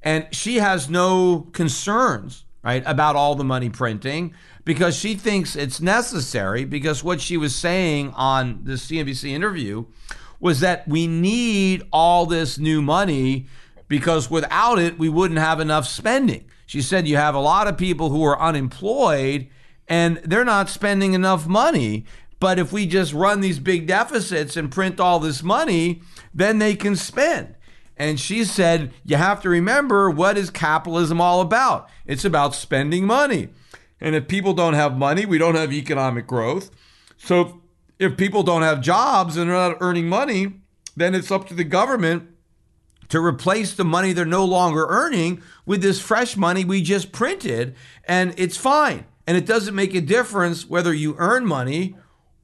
[0.03, 4.33] And she has no concerns, right, about all the money printing
[4.65, 6.65] because she thinks it's necessary.
[6.65, 9.85] Because what she was saying on the CNBC interview
[10.39, 13.47] was that we need all this new money
[13.87, 16.45] because without it, we wouldn't have enough spending.
[16.65, 19.49] She said you have a lot of people who are unemployed
[19.87, 22.05] and they're not spending enough money.
[22.39, 26.01] But if we just run these big deficits and print all this money,
[26.33, 27.55] then they can spend.
[28.01, 31.87] And she said, you have to remember what is capitalism all about?
[32.07, 33.49] It's about spending money.
[33.99, 36.71] And if people don't have money, we don't have economic growth.
[37.17, 37.61] So
[37.99, 40.61] if people don't have jobs and they're not earning money,
[40.95, 42.27] then it's up to the government
[43.09, 47.75] to replace the money they're no longer earning with this fresh money we just printed.
[48.05, 49.05] And it's fine.
[49.27, 51.95] And it doesn't make a difference whether you earn money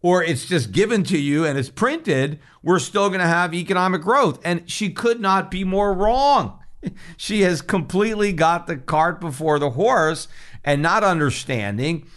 [0.01, 2.39] or it's just given to you and it's printed.
[2.61, 4.39] We're still going to have economic growth.
[4.43, 6.59] And she could not be more wrong.
[7.17, 10.27] She has completely got the cart before the horse
[10.63, 12.07] and not understanding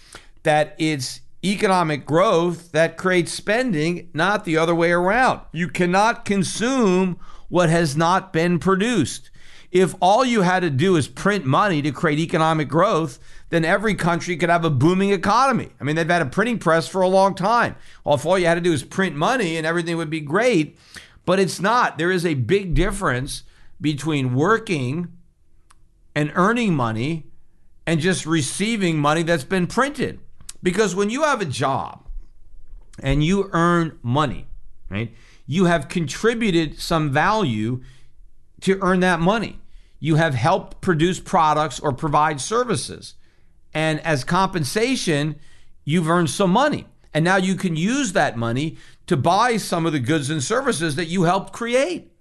[0.43, 5.41] that it's economic growth that creates spending, not the other way around.
[5.53, 7.19] You cannot consume
[7.49, 9.31] what has not been produced.
[9.71, 13.19] If all you had to do is print money to create economic growth,
[13.51, 15.71] then every country could have a booming economy.
[15.81, 17.77] I mean, they've had a printing press for a long time.
[18.05, 20.79] Well, if all you had to do is print money and everything would be great,
[21.27, 21.99] but it's not.
[21.99, 23.43] There is a big difference
[23.81, 25.09] between working
[26.15, 27.27] and earning money
[27.87, 30.21] and just receiving money that's been printed.
[30.63, 32.07] Because when you have a job
[33.03, 34.47] and you earn money,
[34.89, 35.13] right,
[35.47, 37.83] you have contributed some value
[38.61, 39.59] to earn that money.
[39.99, 43.15] You have helped produce products or provide services.
[43.73, 45.37] And as compensation,
[45.85, 46.87] you've earned some money.
[47.13, 50.97] And now you can use that money to buy some of the goods and services
[50.97, 52.13] that you helped create.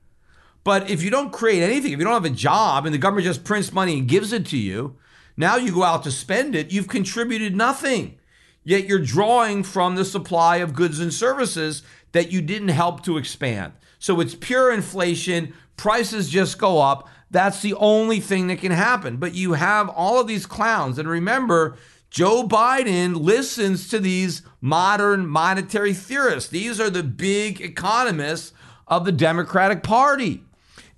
[0.63, 3.25] But if you don't create anything, if you don't have a job and the government
[3.25, 4.97] just prints money and gives it to you,
[5.37, 8.17] now you go out to spend it, you've contributed nothing.
[8.63, 11.81] Yet you're drawing from the supply of goods and services
[12.11, 13.73] that you didn't help to expand.
[13.99, 17.07] So it's pure inflation, prices just go up.
[17.31, 19.17] That's the only thing that can happen.
[19.17, 20.97] But you have all of these clowns.
[20.97, 21.77] And remember,
[22.09, 26.49] Joe Biden listens to these modern monetary theorists.
[26.49, 28.51] These are the big economists
[28.87, 30.43] of the Democratic Party.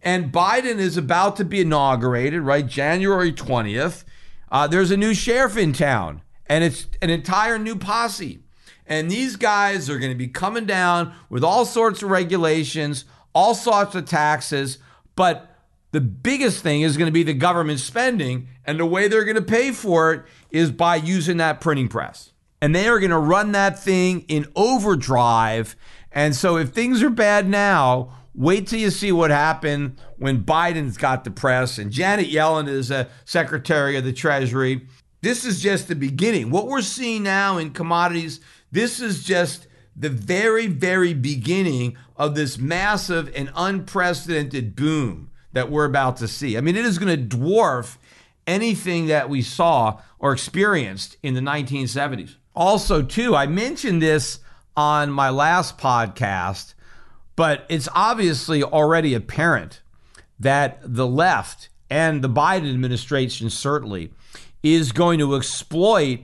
[0.02, 2.66] And Biden is about to be inaugurated, right?
[2.66, 4.04] January 20th.
[4.52, 8.40] Uh, there's a new sheriff in town, and it's an entire new posse.
[8.88, 13.54] And these guys are going to be coming down with all sorts of regulations, all
[13.54, 14.80] sorts of taxes.
[15.16, 15.51] But
[15.92, 18.48] the biggest thing is going to be the government spending.
[18.66, 22.32] And the way they're going to pay for it is by using that printing press.
[22.62, 25.76] And they are going to run that thing in overdrive.
[26.12, 30.98] And so if things are bad now, wait till you see what happened when Biden's
[30.98, 34.88] got the press and Janet Yellen is a Secretary of the Treasury.
[35.22, 36.52] This is just the beginning.
[36.52, 38.40] What we're seeing now in commodities,
[38.72, 45.86] this is just the very, very beginning of this massive and unprecedented boom that we're
[45.86, 46.58] about to see.
[46.58, 47.98] I mean, it is going to dwarf
[48.48, 52.36] anything that we saw or experienced in the 1970s.
[52.56, 54.40] Also, too, I mentioned this
[54.76, 56.74] on my last podcast,
[57.36, 59.82] but it's obviously already apparent
[60.40, 64.12] that the left and the Biden administration certainly
[64.64, 66.20] is going to exploit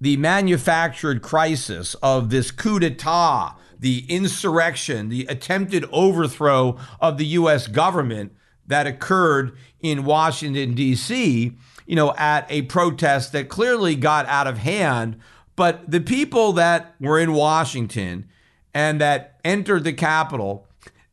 [0.00, 7.66] the manufactured crisis of this coup d'etat, the insurrection, the attempted overthrow of the U.S.
[7.68, 8.32] government
[8.72, 9.52] that occurred
[9.82, 11.52] in Washington, D.C.,
[11.86, 15.18] you know, at a protest that clearly got out of hand.
[15.56, 18.28] But the people that were in Washington
[18.72, 20.66] and that entered the Capitol,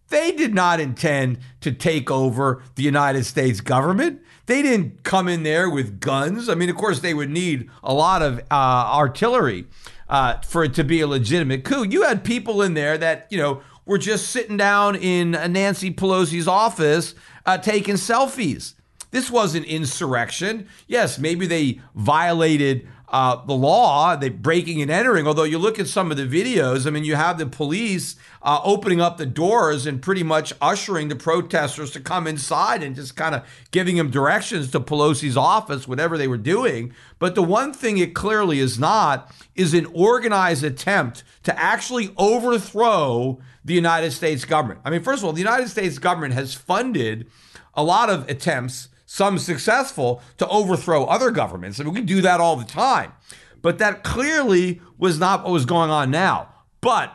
[0.07, 4.21] they did not intend to take over the United States government.
[4.45, 6.47] They didn't come in there with guns.
[6.47, 9.65] I mean, of course, they would need a lot of uh, artillery
[10.07, 11.83] uh, for it to be a legitimate coup.
[11.83, 16.47] You had people in there that, you know, were just sitting down in Nancy Pelosi's
[16.47, 17.15] office
[17.49, 18.75] uh, taking selfies.
[19.09, 20.67] This wasn't insurrection.
[20.87, 25.25] Yes, maybe they violated uh, the law, they breaking and entering.
[25.25, 28.59] Although you look at some of the videos, I mean, you have the police uh,
[28.63, 33.15] opening up the doors and pretty much ushering the protesters to come inside and just
[33.15, 36.93] kind of giving them directions to Pelosi's office, whatever they were doing.
[37.17, 43.39] But the one thing it clearly is not is an organized attempt to actually overthrow
[43.69, 44.81] the United States government.
[44.83, 47.27] I mean, first of all, the United States government has funded
[47.73, 51.79] a lot of attempts some successful, to overthrow other governments.
[51.79, 53.11] I mean, we do that all the time.
[53.59, 56.49] But that clearly was not what was going on now.
[56.79, 57.11] But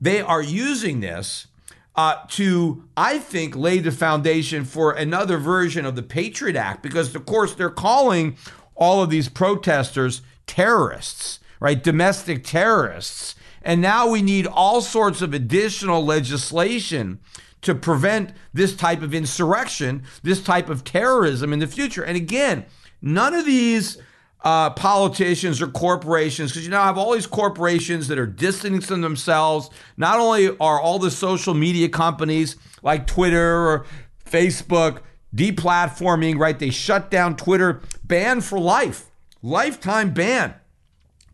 [0.00, 1.46] they are using this
[1.94, 7.14] uh, to, I think, lay the foundation for another version of the Patriot Act because,
[7.14, 8.36] of course, they're calling
[8.74, 11.80] all of these protesters terrorists, right?
[11.80, 13.35] Domestic terrorists.
[13.66, 17.18] And now we need all sorts of additional legislation
[17.62, 22.04] to prevent this type of insurrection, this type of terrorism in the future.
[22.04, 22.64] And again,
[23.02, 23.98] none of these
[24.44, 29.68] uh, politicians or corporations, because you now have all these corporations that are distancing themselves.
[29.96, 32.54] Not only are all the social media companies
[32.84, 33.86] like Twitter or
[34.24, 35.00] Facebook
[35.34, 36.56] deplatforming, right?
[36.56, 39.10] They shut down Twitter, ban for life,
[39.42, 40.54] lifetime ban.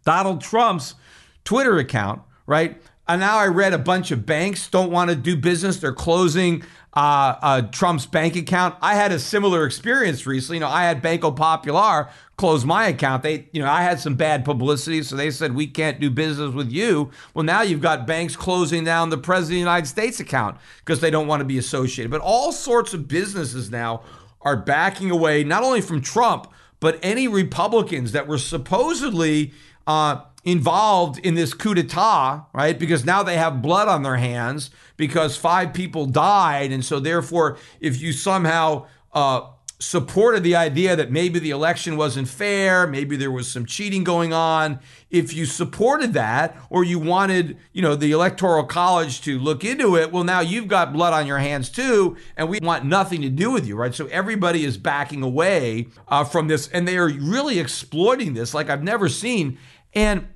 [0.03, 0.95] Donald Trump's
[1.45, 2.81] Twitter account, right?
[3.09, 5.79] And now I read a bunch of banks don't want to do business.
[5.79, 6.63] They're closing
[6.95, 8.77] uh, uh, Trump's bank account.
[8.81, 10.57] I had a similar experience recently.
[10.57, 13.23] You know, I had Banco Popular close my account.
[13.23, 16.55] They, you know, I had some bad publicity, so they said we can't do business
[16.55, 17.11] with you.
[17.35, 21.01] Well, now you've got banks closing down the President of the United States account because
[21.01, 22.11] they don't want to be associated.
[22.11, 24.03] But all sorts of businesses now
[24.43, 29.53] are backing away, not only from Trump, but any Republicans that were supposedly
[29.87, 32.79] uh, involved in this coup d'etat, right?
[32.79, 36.73] Because now they have blood on their hands because five people died.
[36.73, 39.43] And so, therefore, if you somehow uh,
[39.83, 44.33] supported the idea that maybe the election wasn't fair, maybe there was some cheating going
[44.33, 44.79] on,
[45.11, 49.97] if you supported that or you wanted, you know, the electoral college to look into
[49.97, 53.29] it, well now you've got blood on your hands too and we want nothing to
[53.29, 53.95] do with you, right?
[53.95, 58.71] So everybody is backing away uh, from this and they are really exploiting this like
[58.71, 59.59] I've never seen
[59.95, 60.27] and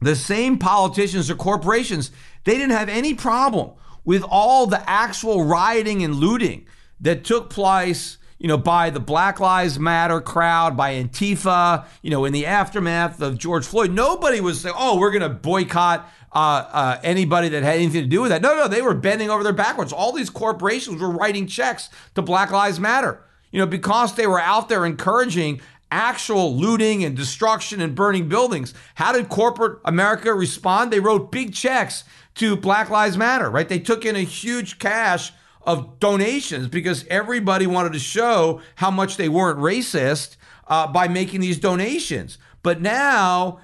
[0.00, 2.10] the same politicians or corporations,
[2.44, 3.72] they didn't have any problem
[4.04, 6.66] with all the actual rioting and looting
[7.00, 12.26] that took place you know, by the Black Lives Matter crowd, by Antifa, you know,
[12.26, 13.90] in the aftermath of George Floyd.
[13.90, 18.08] Nobody was saying, oh, we're going to boycott uh, uh, anybody that had anything to
[18.08, 18.42] do with that.
[18.42, 19.92] No, no, they were bending over their backwards.
[19.94, 24.40] All these corporations were writing checks to Black Lives Matter, you know, because they were
[24.40, 25.60] out there encouraging
[25.94, 28.74] actual looting and destruction and burning buildings.
[28.96, 30.92] How did corporate America respond?
[30.92, 32.02] They wrote big checks
[32.34, 33.68] to Black Lives Matter, right?
[33.68, 35.32] They took in a huge cash
[35.62, 40.36] of donations because everybody wanted to show how much they weren't racist
[40.66, 42.38] uh, by making these donations.
[42.64, 43.60] But now,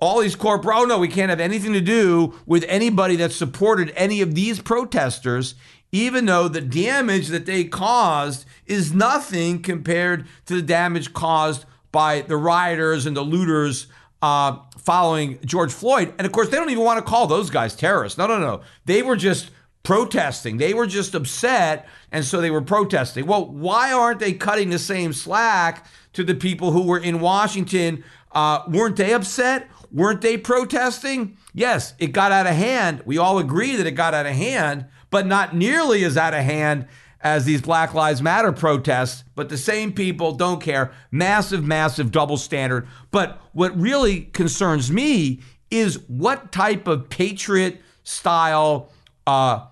[0.00, 3.92] all these corporate, oh no, we can't have anything to do with anybody that supported
[3.94, 5.54] any of these protesters,
[5.92, 12.22] even though the damage that they caused is nothing compared to the damage caused by
[12.22, 13.86] the rioters and the looters
[14.20, 16.12] uh, following George Floyd.
[16.18, 18.18] And of course, they don't even want to call those guys terrorists.
[18.18, 18.62] No, no, no.
[18.84, 19.52] They were just
[19.84, 20.56] protesting.
[20.56, 23.26] They were just upset, and so they were protesting.
[23.26, 28.02] Well, why aren't they cutting the same slack to the people who were in Washington?
[28.32, 29.68] Uh, weren't they upset?
[29.92, 31.36] Weren't they protesting?
[31.52, 33.02] Yes, it got out of hand.
[33.06, 36.42] We all agree that it got out of hand, but not nearly as out of
[36.42, 36.88] hand
[37.24, 40.92] as these Black Lives Matter protests, but the same people don't care.
[41.10, 42.86] Massive, massive double standard.
[43.10, 48.90] But what really concerns me is what type of patriot style
[49.26, 49.66] uh,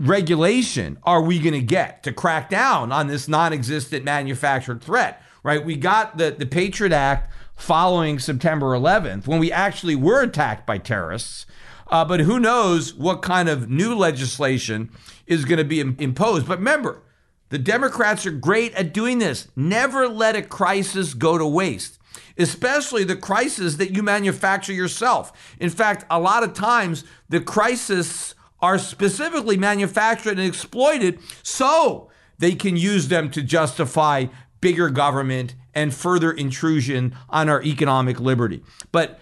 [0.00, 5.22] regulation are we going to get to crack down on this non existent manufactured threat?
[5.44, 5.64] Right?
[5.64, 10.78] We got the, the Patriot Act following September 11th when we actually were attacked by
[10.78, 11.46] terrorists.
[11.92, 14.90] Uh, but who knows what kind of new legislation
[15.32, 16.46] is going to be imposed.
[16.46, 17.02] But remember,
[17.48, 19.48] the Democrats are great at doing this.
[19.56, 21.98] Never let a crisis go to waste,
[22.38, 25.54] especially the crisis that you manufacture yourself.
[25.58, 32.54] In fact, a lot of times the crisis are specifically manufactured and exploited so they
[32.54, 34.26] can use them to justify
[34.60, 38.62] bigger government and further intrusion on our economic liberty.
[38.92, 39.20] But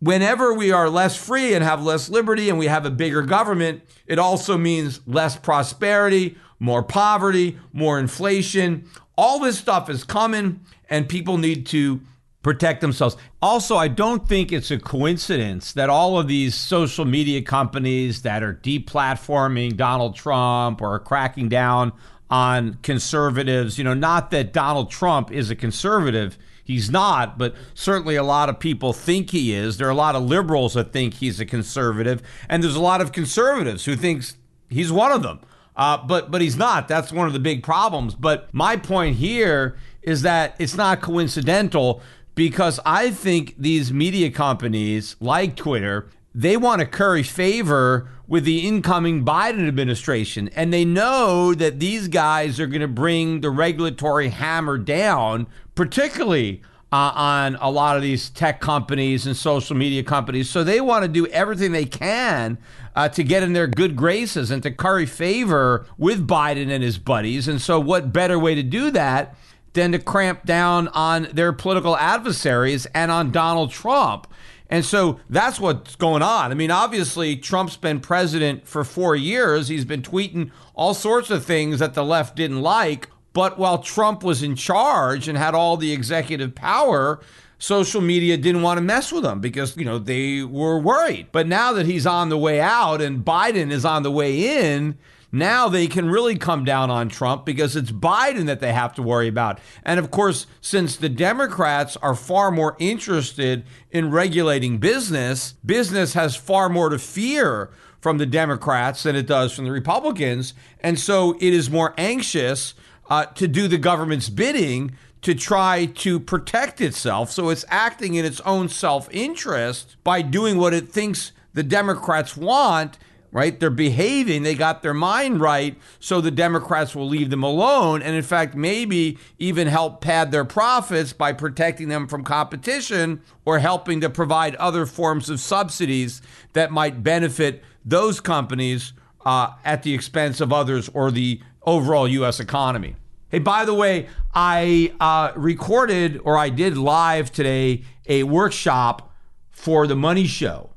[0.00, 3.82] whenever we are less free and have less liberty and we have a bigger government,
[4.06, 8.88] it also means less prosperity, more poverty, more inflation.
[9.16, 12.00] All this stuff is coming, and people need to
[12.42, 13.16] protect themselves.
[13.42, 18.42] Also, I don't think it's a coincidence that all of these social media companies that
[18.42, 21.92] are deplatforming Donald Trump or cracking down
[22.30, 26.38] on conservatives, you know, not that Donald Trump is a conservative,
[26.68, 29.78] he's not, but certainly a lot of people think he is.
[29.78, 33.00] There are a lot of liberals that think he's a conservative, and there's a lot
[33.00, 34.36] of conservatives who thinks
[34.68, 35.40] he's one of them.
[35.74, 36.88] Uh, but but he's not.
[36.88, 38.14] That's one of the big problems.
[38.14, 42.02] But my point here is that it's not coincidental
[42.34, 48.68] because I think these media companies like Twitter, they want to curry favor with the
[48.68, 50.48] incoming Biden administration.
[50.54, 55.46] And they know that these guys are going to bring the regulatory hammer down,
[55.78, 56.60] particularly
[56.90, 60.50] uh, on a lot of these tech companies and social media companies.
[60.50, 62.58] So they want to do everything they can
[62.96, 66.98] uh, to get in their good graces and to curry favor with Biden and his
[66.98, 67.46] buddies.
[67.46, 69.36] And so, what better way to do that
[69.74, 74.26] than to cramp down on their political adversaries and on Donald Trump?
[74.68, 76.50] And so that's what's going on.
[76.50, 79.68] I mean, obviously, Trump's been president for four years.
[79.68, 83.10] He's been tweeting all sorts of things that the left didn't like.
[83.38, 87.20] But while Trump was in charge and had all the executive power,
[87.56, 91.28] social media didn't want to mess with him because, you know, they were worried.
[91.30, 94.98] But now that he's on the way out and Biden is on the way in,
[95.30, 99.02] now they can really come down on Trump because it's Biden that they have to
[99.02, 99.60] worry about.
[99.84, 106.34] And of course, since the Democrats are far more interested in regulating business, business has
[106.34, 107.70] far more to fear
[108.00, 110.54] from the Democrats than it does from the Republicans.
[110.80, 112.74] And so it is more anxious
[113.08, 114.92] uh, to do the government's bidding
[115.22, 117.30] to try to protect itself.
[117.30, 122.36] So it's acting in its own self interest by doing what it thinks the Democrats
[122.36, 122.98] want
[123.30, 123.58] right?
[123.60, 128.02] They're behaving, they got their mind right, so the Democrats will leave them alone.
[128.02, 133.58] And in fact, maybe even help pad their profits by protecting them from competition or
[133.58, 136.22] helping to provide other forms of subsidies
[136.54, 138.92] that might benefit those companies
[139.26, 142.40] uh, at the expense of others or the overall U.S.
[142.40, 142.96] economy.
[143.28, 149.14] Hey, by the way, I uh, recorded or I did live today a workshop
[149.50, 150.70] for the Money Show.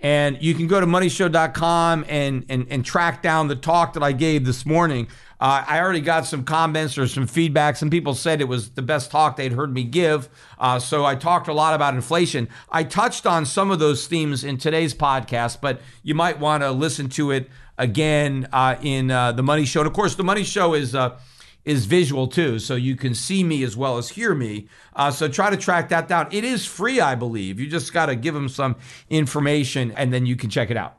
[0.00, 4.12] And you can go to moneyshow.com and, and, and track down the talk that I
[4.12, 5.08] gave this morning.
[5.40, 7.76] Uh, I already got some comments or some feedback.
[7.76, 10.28] Some people said it was the best talk they'd heard me give.
[10.58, 12.48] Uh, so I talked a lot about inflation.
[12.70, 16.70] I touched on some of those themes in today's podcast, but you might want to
[16.70, 19.80] listen to it again uh, in uh, the Money Show.
[19.80, 21.18] And of course, the Money Show is uh,
[21.64, 24.68] is visual too, so you can see me as well as hear me.
[24.94, 26.26] Uh, so try to track that down.
[26.30, 27.60] It is free, I believe.
[27.60, 28.76] You just got to give them some
[29.10, 30.97] information and then you can check it out.